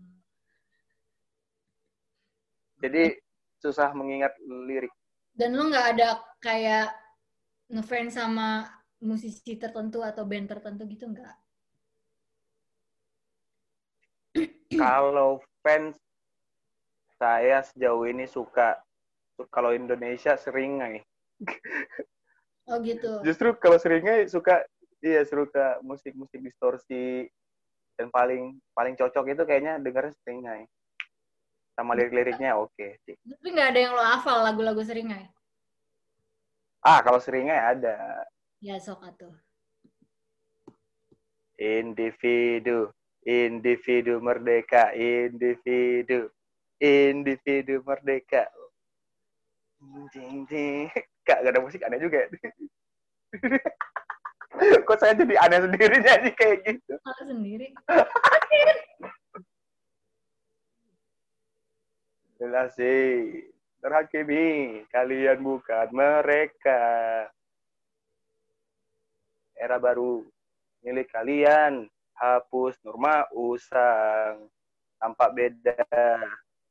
[2.79, 3.19] jadi
[3.59, 4.93] susah mengingat lirik.
[5.35, 6.95] Dan lo nggak ada kayak
[7.67, 11.35] ngefans sama musisi tertentu atau band tertentu gitu nggak?
[14.81, 15.97] kalau fans
[17.17, 18.77] saya sejauh ini suka
[19.49, 21.01] kalau Indonesia seringai
[22.67, 23.23] Oh gitu.
[23.23, 24.59] justru kalau seringai suka
[24.99, 27.23] iya suka musik-musik distorsi
[27.95, 30.67] dan paling paling cocok itu kayaknya dengar seringai
[31.79, 35.31] sama lirik-liriknya oke sih Tapi nggak ada yang lo hafal lagu-lagu seringai?
[36.83, 38.27] ah kalau seringai ada
[38.57, 39.35] Ya sok atuh.
[41.57, 42.93] individu
[43.25, 46.29] individu merdeka individu
[46.77, 48.45] individu merdeka
[50.09, 50.89] Ding, ding.
[51.21, 52.29] Kak, gak ada musik aneh juga ya.
[54.89, 56.97] Kok saya jadi aneh sendiri nyanyi kayak gitu.
[56.97, 57.67] Kalau sendiri.
[62.41, 63.45] Jelas sih.
[63.77, 66.81] Terhakimi, kalian bukan mereka.
[69.57, 70.23] Era baru
[70.85, 71.89] milik kalian.
[72.17, 74.49] Hapus Nurma Usang.
[74.97, 75.85] Tampak beda.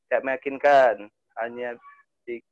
[0.07, 1.07] Tidak meyakinkan.
[1.39, 1.77] Hanya
[2.27, 2.43] di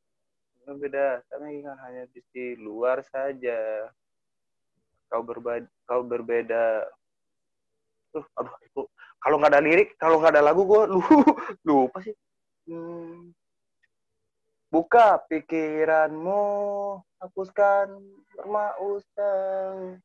[0.66, 1.22] beda.
[1.26, 3.90] Tak meyakinkan hanya di luar saja.
[5.10, 5.66] Kau berbeda.
[5.86, 6.86] Kau berbeda.
[8.14, 8.82] Uh, aduh, itu
[9.24, 11.00] kalau nggak ada lirik, kalau nggak ada lagu, gue lu,
[11.66, 12.12] lupa sih.
[12.68, 13.32] Hmm.
[14.74, 16.42] Buka pikiranmu,
[17.22, 17.94] hapuskan
[18.34, 20.02] Nurma Usang.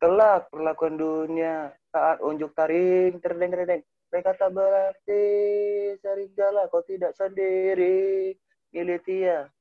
[0.00, 3.84] Kelak perlakuan dunia saat unjuk taring terdeng terdeng.
[3.84, 5.24] Mereka tak berarti
[6.00, 8.32] serigala kau tidak sendiri.
[8.72, 9.52] Militia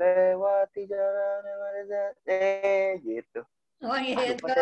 [0.00, 3.44] lewati jalan yang ada eh gitu.
[3.84, 4.56] Oh gitu.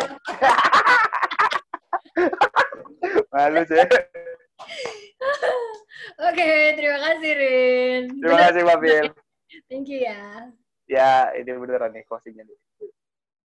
[3.31, 3.79] Malu sih.
[6.21, 8.03] Oke, terima kasih Rin.
[8.23, 8.79] Terima kasih Mbak.
[9.67, 10.51] Thank you ya.
[10.91, 12.47] Ya, ini beneran nih closingnya.